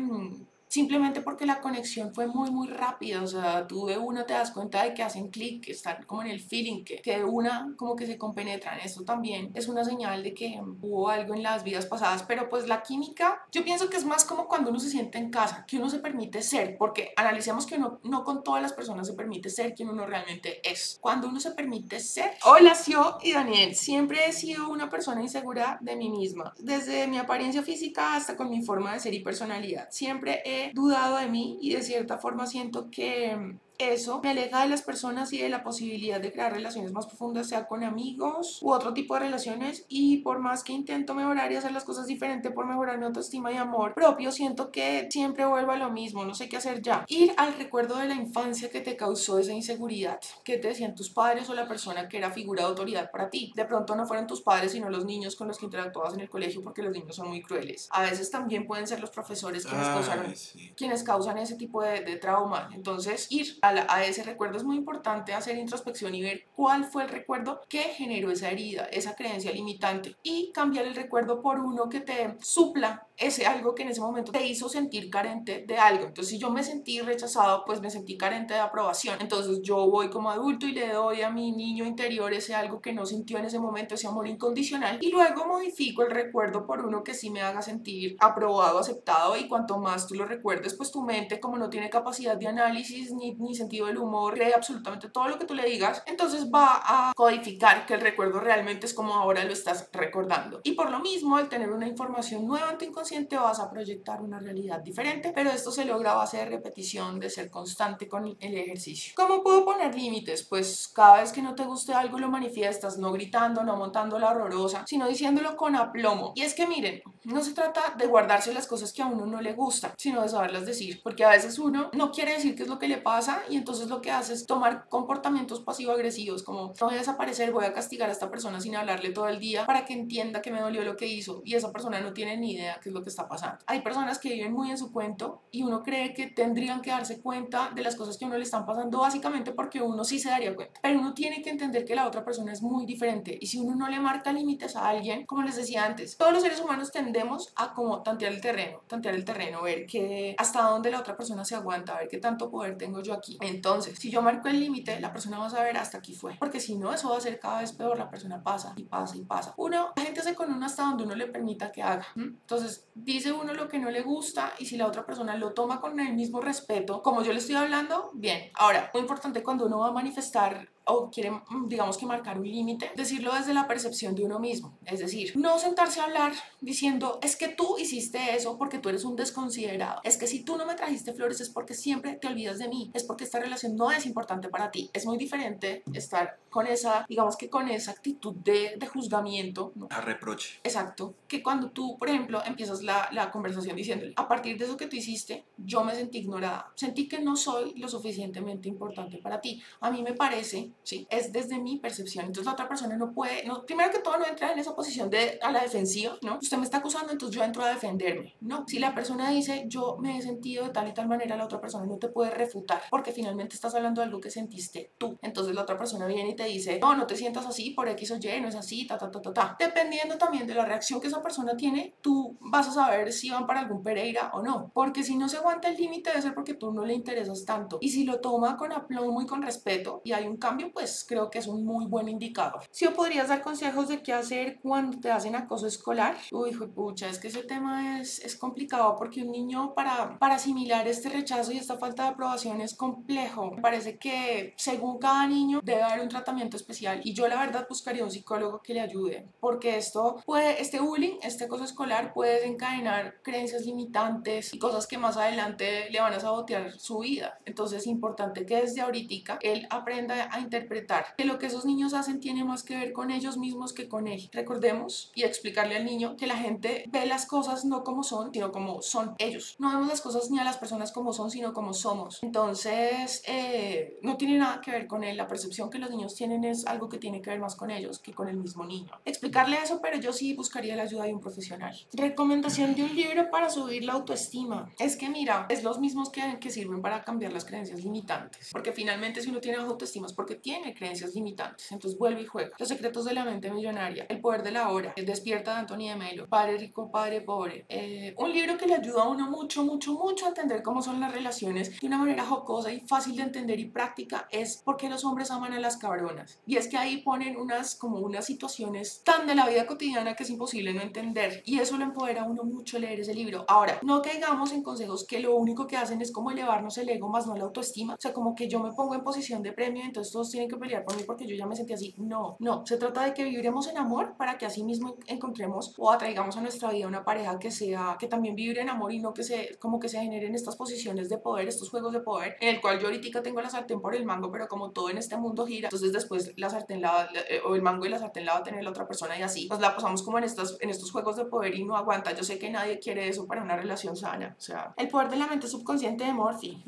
[0.71, 3.25] Simplemente porque la conexión fue muy, muy rápida.
[3.25, 6.23] O sea, tú de una te das cuenta de que hacen clic, que están como
[6.23, 8.79] en el feeling, que, que de una como que se compenetran.
[8.79, 12.23] Esto también es una señal de que hubo algo en las vidas pasadas.
[12.23, 15.31] Pero pues la química, yo pienso que es más como cuando uno se siente en
[15.31, 16.77] casa, que uno se permite ser.
[16.79, 20.61] Porque analicemos que uno, no con todas las personas se permite ser quien uno realmente
[20.63, 20.99] es.
[21.01, 22.35] Cuando uno se permite ser.
[22.45, 23.75] Hola, Sio y Daniel.
[23.75, 26.55] Siempre he sido una persona insegura de mí misma.
[26.61, 29.89] Desde mi apariencia física hasta con mi forma de ser y personalidad.
[29.91, 34.69] Siempre he dudado de mí y de cierta forma siento que eso me aleja de
[34.69, 38.71] las personas y de la posibilidad de crear relaciones más profundas, sea con amigos u
[38.71, 39.85] otro tipo de relaciones.
[39.89, 43.53] Y por más que intento mejorar y hacer las cosas diferente por mejorar mi autoestima
[43.53, 47.05] y amor propio, siento que siempre vuelvo a lo mismo, no sé qué hacer ya.
[47.09, 51.11] Ir al recuerdo de la infancia que te causó esa inseguridad, que te decían tus
[51.11, 53.53] padres o la persona que era figura de autoridad para ti.
[53.57, 56.31] De pronto no fueron tus padres, sino los niños con los que interactuabas en el
[56.31, 57.89] colegio, porque los niños son muy crueles.
[57.93, 60.73] A veces también pueden ser los profesores quienes causaron Ay, sí.
[60.77, 62.71] quienes causan ese tipo de, de trauma.
[62.75, 66.85] Entonces, ir a, la- a ese recuerdo es muy importante, hacer introspección y ver cuál
[66.85, 71.61] fue el recuerdo que generó esa herida, esa creencia limitante y cambiar el recuerdo por
[71.61, 75.77] uno que te supla ese algo que en ese momento te hizo sentir carente de
[75.77, 76.07] algo.
[76.07, 79.19] Entonces, si yo me sentí rechazado, pues me sentí carente de aprobación.
[79.21, 82.95] Entonces, yo voy como adulto y le doy a mi niño interior ese algo que
[82.95, 84.99] no sintió en ese momento, ese amor incondicional.
[85.03, 89.37] Y luego modifico el recuerdo por uno que sí me haga sentir aprobado, aceptado.
[89.37, 93.13] Y cuanto más tú lo recuerdes, pues tu mente, como no tiene capacidad de análisis
[93.13, 96.81] ni, ni sentido del humor, cree absolutamente todo lo que tú le digas, entonces va
[96.83, 100.61] a codificar que el recuerdo realmente es como ahora lo estás recordando.
[100.65, 104.21] Y por lo mismo, al tener una información nueva en tu inconsciente, vas a proyectar
[104.21, 108.27] una realidad diferente, pero esto se logra a base de repetición, de ser constante con
[108.27, 109.13] el ejercicio.
[109.17, 110.43] ¿Cómo puedo poner límites?
[110.43, 114.31] Pues cada vez que no te guste algo lo manifiestas, no gritando, no montando la
[114.31, 116.33] horrorosa, sino diciéndolo con aplomo.
[116.35, 119.41] Y es que miren, no se trata de guardarse las cosas que a uno no
[119.41, 122.69] le gustan, sino de saberlas decir, porque a veces uno no quiere decir qué es
[122.69, 126.87] lo que le pasa y entonces lo que hace es tomar comportamientos pasivo-agresivos, como no
[126.87, 129.85] voy a desaparecer, voy a castigar a esta persona sin hablarle todo el día para
[129.85, 132.79] que entienda que me dolió lo que hizo y esa persona no tiene ni idea
[132.83, 133.59] qué es lo que está pasando.
[133.67, 137.21] Hay personas que viven muy en su cuento y uno cree que tendrían que darse
[137.21, 140.31] cuenta de las cosas que a uno le están pasando básicamente porque uno sí se
[140.31, 143.47] daría cuenta, pero uno tiene que entender que la otra persona es muy diferente y
[143.47, 146.61] si uno no le marca límites a alguien, como les decía antes, todos los seres
[146.61, 151.01] humanos tendemos a como tantear el terreno, tantear el terreno, ver que hasta dónde la
[151.01, 153.39] otra persona se aguanta, ver qué tanto poder tengo yo aquí aquí.
[153.41, 156.37] Entonces, si yo marco el límite, la persona va a saber hasta aquí fue.
[156.39, 157.99] Porque si no, eso va a ser cada vez peor.
[157.99, 159.55] La persona pasa y pasa y pasa.
[159.57, 162.07] Uno, la gente se con uno hasta donde uno le permita que haga.
[162.17, 165.81] Entonces, dice uno lo que no le gusta y si la otra persona lo toma
[165.81, 168.51] con el mismo respeto, como yo le estoy hablando, bien.
[168.55, 172.49] Ahora, muy importante cuando uno va a manifestar o quiere, mm, digamos que marcar un
[172.49, 174.79] límite, decirlo desde la percepción de uno mismo.
[174.85, 179.05] Es decir, no sentarse a hablar diciendo, es que tú hiciste eso porque tú eres
[179.05, 180.01] un desconsiderado.
[180.05, 182.91] Es que si tú no me trajiste flores es porque siempre te olvidas de mí.
[182.95, 184.91] Es porque esta relación no es importante para ti.
[184.93, 189.73] Es muy diferente estar con esa, digamos que con esa actitud de, de juzgamiento.
[189.75, 189.89] ¿no?
[189.91, 190.61] A reproche.
[190.65, 191.15] Exacto.
[191.29, 194.87] Que cuando tú, por ejemplo, empiezas la, la conversación diciéndole, a partir de eso que
[194.87, 196.73] tú hiciste, yo me sentí ignorada.
[196.75, 199.63] Sentí que no soy lo suficientemente importante para ti.
[199.81, 201.07] A mí me parece ¿sí?
[201.11, 202.27] Es desde mi percepción.
[202.27, 205.11] Entonces la otra persona no puede, no, primero que todo no entra en esa posición
[205.11, 206.39] de a la defensiva, ¿no?
[206.41, 208.37] Usted me está acusando, entonces yo entro a defenderme.
[208.41, 211.45] No, si la persona dice yo me he sentido de tal y tal manera, la
[211.45, 215.19] otra persona no te puede refutar porque finalmente estás hablando de algo que sentiste tú.
[215.23, 218.11] Entonces la otra persona viene y te dice, no, no te sientas así por X
[218.13, 219.57] o Y, no es así, ta, ta, ta, ta, ta.
[219.59, 223.47] Dependiendo también de la reacción que esa persona tiene, tú vas a saber si van
[223.47, 224.71] para algún Pereira o no.
[224.75, 227.79] Porque si no se aguanta el límite debe ser porque tú no le interesas tanto.
[227.81, 231.31] Y si lo toma con aplomo y con respeto y hay un cambio, pues creo
[231.31, 232.63] que es un muy buen indicador.
[232.71, 236.17] Si o podrías dar consejos de qué hacer cuando te hacen acoso escolar.
[236.33, 240.87] Uy, pucha, es que ese tema es, es complicado porque un niño para, para asimilar
[240.89, 243.53] este rechazo y esta falta de aprobación es complejo.
[243.53, 247.67] Me parece que según cada niño debe haber un tratamiento especial y yo la verdad
[247.69, 252.35] buscaría un psicólogo que le ayude porque esto puede, este bullying, este acoso escolar puede
[252.35, 257.39] desencadenar creencias limitantes y cosas que más adelante le van a sabotear su vida.
[257.45, 261.95] Entonces es importante que desde ahorita él aprenda a interpretar que lo que esos niños
[261.95, 264.29] hacen tiene más que ver con ellos mismos que con él.
[264.33, 268.51] Recordemos y explicarle al niño que la gente ve las cosas no como son, sino
[268.51, 269.55] como son ellos.
[269.61, 272.19] No vemos las cosas ni a las personas como son, sino como somos.
[272.23, 275.17] Entonces, eh, no tiene nada que ver con él.
[275.17, 278.01] La percepción que los niños tienen es algo que tiene que ver más con ellos
[278.01, 278.91] que con el mismo niño.
[279.05, 281.77] Explicarle eso, pero yo sí buscaría la ayuda de un profesional.
[281.93, 284.73] Recomendación de un libro para subir la autoestima.
[284.79, 288.51] Es que mira, es los mismos que, que sirven para cambiar las creencias limitantes.
[288.51, 291.71] Porque finalmente si uno tiene autoestima es porque tiene creencias limitantes.
[291.73, 292.51] Entonces vuelve y juega.
[292.59, 295.89] Los secretos de la mente millonaria, El poder de la hora, El despierta de Anthony
[295.89, 297.65] de Melo, Padre rico, Padre pobre.
[297.69, 301.01] Eh, un libro que le ayuda a uno mucho, mucho, mucho a entender cómo son
[301.01, 304.89] las relaciones de una manera jocosa y fácil de entender y práctica es por qué
[304.89, 306.39] los hombres aman a las cabronas.
[306.47, 310.25] Y es que ahí ponen unas como unas situaciones tan de la vida cotidiana que
[310.25, 311.43] es imposible no entender.
[311.45, 313.45] Y eso lo empodera a uno mucho leer ese libro.
[313.49, 317.09] Ahora, no caigamos en consejos que lo único que hacen es como elevarnos el ego
[317.09, 317.95] más no la autoestima.
[317.95, 320.85] O sea, como que yo me pongo en posición de premio, entonces tienen que pelear
[320.85, 321.95] por mí porque yo ya me sentí así.
[321.99, 325.91] No, no, se trata de que viviremos en amor para que así mismo encontremos o
[325.91, 329.13] atraigamos a nuestra vida una pareja que sea, que también vibre en amor y no
[329.13, 332.49] que se, como que se generen estas posiciones de poder, estos juegos de poder, en
[332.55, 335.17] el cual yo ahorita tengo la sartén por el mango, pero como todo en este
[335.17, 338.35] mundo gira, entonces después la sartén la, eh, o el mango y la sartén la
[338.35, 340.71] va a tener la otra persona y así, nos la pasamos como en, estas, en
[340.71, 342.15] estos juegos de poder y no aguanta.
[342.15, 345.17] Yo sé que nadie quiere eso para una relación sana, o sea, el poder de
[345.17, 346.63] la mente subconsciente de Morphy.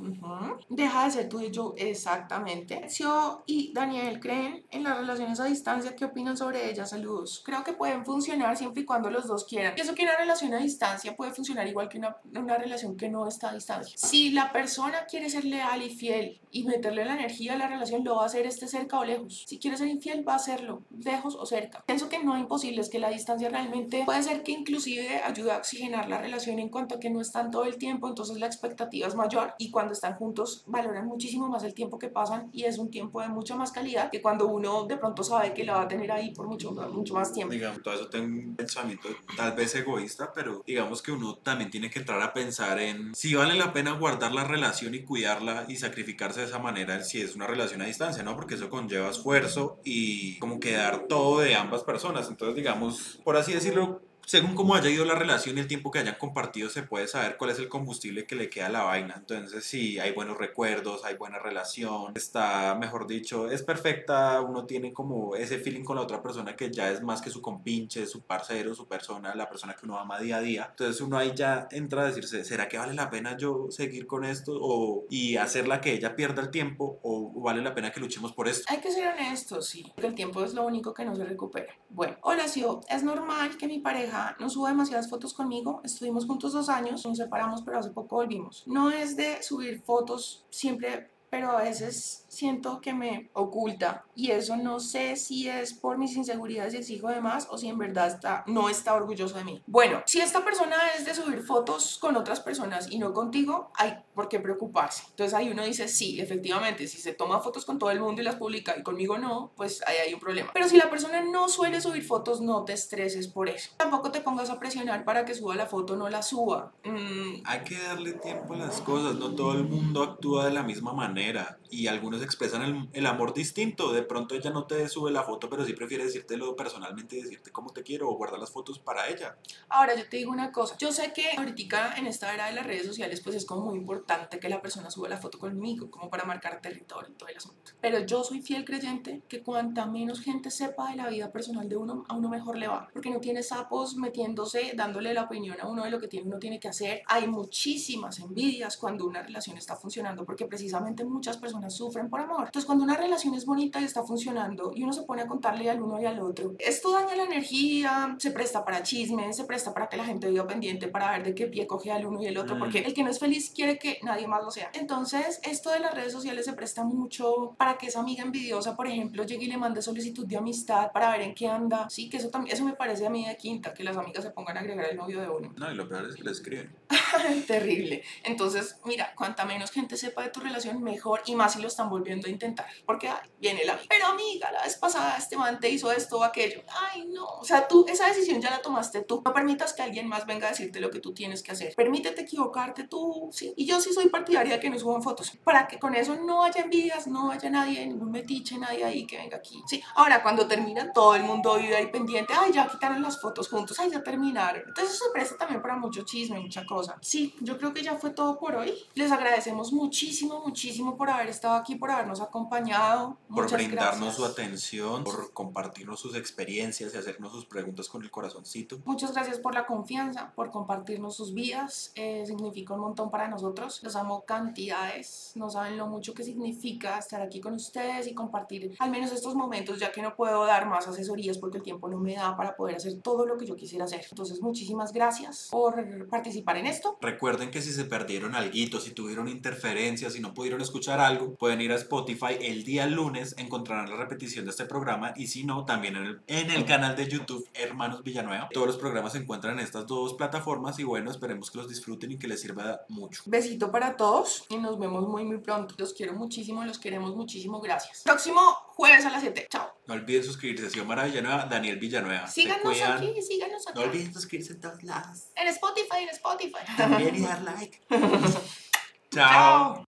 [0.68, 2.88] Deja de ser tú y yo, exactamente.
[2.88, 6.88] Sio y Daniel creen en las relaciones a distancia, ¿qué opinan sobre ellas?
[6.88, 7.42] Saludos.
[7.44, 9.74] Creo que pueden funcionar siempre y cuando los dos quieran.
[9.74, 13.28] Pienso que una relación a distancia puede funcionar igual que una, una relación que no
[13.28, 13.94] está a distancia.
[13.98, 18.05] Si la persona quiere ser leal y fiel y meterle la energía a la relación,
[18.05, 19.44] lo va a hacer este cerca o lejos.
[19.46, 21.84] Si quiere ser infiel, va a hacerlo, lejos o cerca.
[21.84, 25.59] Pienso que no hay imposibles, que la distancia realmente puede ser que inclusive ayude a
[25.59, 29.07] oxigenar la relación en cuanto a que no están todo el tiempo, entonces la expectativa
[29.07, 32.78] es mayor y cuando están juntos valoran muchísimo más el tiempo que pasan y es
[32.78, 35.82] un tiempo de mucha más calidad que cuando uno de pronto sabe que la va
[35.82, 37.53] a tener ahí por mucho, mucho más tiempo.
[37.53, 41.90] Digamos, todo eso tengo un pensamiento tal vez egoísta, pero digamos que uno también tiene
[41.90, 45.74] que entrar a pensar en si vale la pena guardar la relación y cuidarla y
[45.74, 48.36] sacrificarse de esa manera si es una relación a distancia, ¿no?
[48.36, 52.28] Porque eso conlleva esfuerzo y como quedar todo de ambas personas.
[52.28, 55.99] Entonces, digamos, por así decirlo, según cómo haya ido la relación y el tiempo que
[55.99, 59.14] hayan compartido, se puede saber cuál es el combustible que le queda a la vaina.
[59.16, 64.93] Entonces, si hay buenos recuerdos, hay buena relación, está, mejor dicho, es perfecta, uno tiene
[64.93, 68.23] como ese feeling con la otra persona que ya es más que su compinche, su
[68.23, 70.66] parcero, su persona, la persona que uno ama día a día.
[70.70, 74.25] Entonces, uno ahí ya entra a decirse, ¿será que vale la pena yo seguir con
[74.25, 78.33] esto o, y hacerla que ella pierda el tiempo o, vale la pena que luchemos
[78.33, 78.64] por esto?
[78.68, 81.75] Hay que ser honestos, sí, porque el tiempo es lo único que no se recupera.
[81.89, 82.47] Bueno, hola,
[82.89, 85.80] es normal que mi pareja no sube demasiadas fotos conmigo.
[85.84, 88.64] Estuvimos juntos dos años, nos separamos, pero hace poco volvimos.
[88.66, 94.57] No es de subir fotos siempre pero a veces siento que me oculta y eso
[94.57, 98.07] no sé si es por mis inseguridades y exijo de más o si en verdad
[98.09, 99.62] está, no está orgulloso de mí.
[99.66, 103.99] Bueno, si esta persona es de subir fotos con otras personas y no contigo, hay
[104.14, 105.05] por qué preocuparse.
[105.11, 108.24] Entonces ahí uno dice, sí, efectivamente, si se toma fotos con todo el mundo y
[108.24, 110.51] las publica y conmigo no, pues ahí hay un problema.
[110.55, 113.72] Pero si la persona no suele subir fotos, no te estreses por eso.
[113.76, 116.72] Tampoco te pongas a presionar para que suba la foto no la suba.
[116.85, 120.62] Mm, Hay que darle tiempo a las cosas, no todo el mundo actúa de la
[120.62, 123.93] misma manera y algunos expresan el, el amor distinto.
[123.93, 127.51] De pronto ella no te sube la foto, pero sí prefiere decírtelo personalmente y decirte
[127.51, 129.37] cómo te quiero o guardar las fotos para ella.
[129.68, 131.62] Ahora yo te digo una cosa, yo sé que ahorita
[131.97, 134.91] en esta era de las redes sociales pues es como muy importante que la persona
[134.91, 137.73] suba la foto conmigo, como para marcar territorio y todo el asunto.
[137.81, 141.77] Pero yo soy fiel creyente que cuanta menos gente sepa de la vida personal de
[141.77, 145.69] uno, a uno mejor le va, porque no tiene sapos metiéndose, dándole la opinión a
[145.69, 147.03] uno de lo que tiene, uno tiene que hacer.
[147.07, 152.44] Hay muchísimas envidias cuando una relación está funcionando, porque precisamente muchas personas sufren por amor.
[152.44, 155.70] Entonces cuando una relación es bonita y está funcionando y uno se pone a contarle
[155.70, 159.72] al uno y al otro, esto daña la energía, se presta para chismes, se presta
[159.72, 162.26] para que la gente viva pendiente para ver de qué pie coge al uno y
[162.26, 162.59] el otro, Mm.
[162.59, 164.70] porque el que no es feliz quiere que nadie más lo sea.
[164.74, 168.86] Entonces, esto de las redes sociales se presta mucho para que esa amiga envidiosa, por
[168.86, 171.89] ejemplo, llegue y le mande solicitud de amistad para ver en qué anda.
[171.89, 174.30] Sí, que eso también, eso me parece a mí de quinta, que las amigas se
[174.32, 175.55] pongan a agregar el novio de uno.
[175.56, 176.76] No, y lo peor es que le escriben.
[177.47, 178.02] Terrible.
[178.24, 181.89] Entonces, mira, cuanta menos gente sepa de tu relación, mejor y más si lo están
[181.89, 182.66] volviendo a intentar.
[182.85, 183.79] Porque ay, viene la.
[183.89, 186.62] Pero amiga, la vez pasada este man te hizo esto o aquello.
[186.69, 187.24] Ay, no.
[187.24, 189.23] O sea, tú, esa decisión ya la tomaste tú.
[189.24, 191.74] No permitas que alguien más venga a decirte lo que tú tienes que hacer.
[191.74, 193.53] Permítete equivocarte tú, sí.
[193.57, 195.33] Y yo sí soy partidaria de que no suban fotos.
[195.45, 199.16] Para que con eso no haya envidias, no haya nadie, ningún metiche, nadie ahí que
[199.16, 199.62] venga aquí.
[199.66, 199.83] Sí.
[199.95, 202.33] Ahora, cuando termina, todo el mundo vive ahí pendiente.
[202.37, 203.79] Ay, ya quitaron las fotos juntos.
[203.79, 204.62] Ay, ya terminaron.
[204.66, 206.97] Entonces eso se presta también para mucho chisme, mucha cosa.
[207.01, 208.74] Sí, yo creo que ya fue todo por hoy.
[208.95, 213.16] Les agradecemos muchísimo, muchísimo por haber estado aquí, por habernos acompañado.
[213.28, 214.47] Por Muchas brindarnos su gracias.
[214.47, 218.78] atención, por compartirnos sus experiencias y hacernos sus preguntas con el corazoncito.
[218.85, 221.93] Muchas gracias por la confianza, por compartirnos sus vidas.
[221.94, 223.81] Eh, significa un montón para nosotros.
[223.82, 225.32] Los amo cantidades.
[225.35, 229.35] No saben lo mucho que significa estar aquí con ustedes y compartir al menos estos
[229.35, 232.56] momentos, ya que no puedo dar más asesorías porque el tiempo no me da para
[232.56, 234.05] poder hacer todo lo que yo quisiera hacer.
[234.10, 236.97] Entonces, muchísimas gracias por participar en esto.
[237.01, 241.60] Recuerden que si se perdieron algo, si tuvieron interferencias, si no pudieron escuchar algo, pueden
[241.60, 245.64] ir a Spotify el día lunes, encontrarán la repetición de este programa y si no,
[245.64, 248.48] también en el, en el canal de YouTube Hermanos Villanueva.
[248.52, 252.12] Todos los programas se encuentran en estas dos plataformas y bueno, esperemos que los disfruten
[252.12, 253.22] y que les sirva mucho.
[253.26, 255.74] Besito para todos y nos vemos muy muy pronto.
[255.78, 257.60] Los quiero muchísimo, los queremos muchísimo.
[257.60, 258.02] Gracias.
[258.04, 258.40] Próximo
[258.74, 259.46] jueves a las 7.
[259.50, 259.72] Chao.
[259.86, 262.28] No olviden suscribirse a Xiomara Villanueva, Daniel Villanueva.
[262.28, 263.78] Síganos aquí, síganos aquí.
[263.78, 265.28] No olviden suscribirse en todos lados.
[265.34, 266.76] En Spotify, en Spotify.
[266.76, 267.80] También y dar like.
[269.10, 269.84] Chao.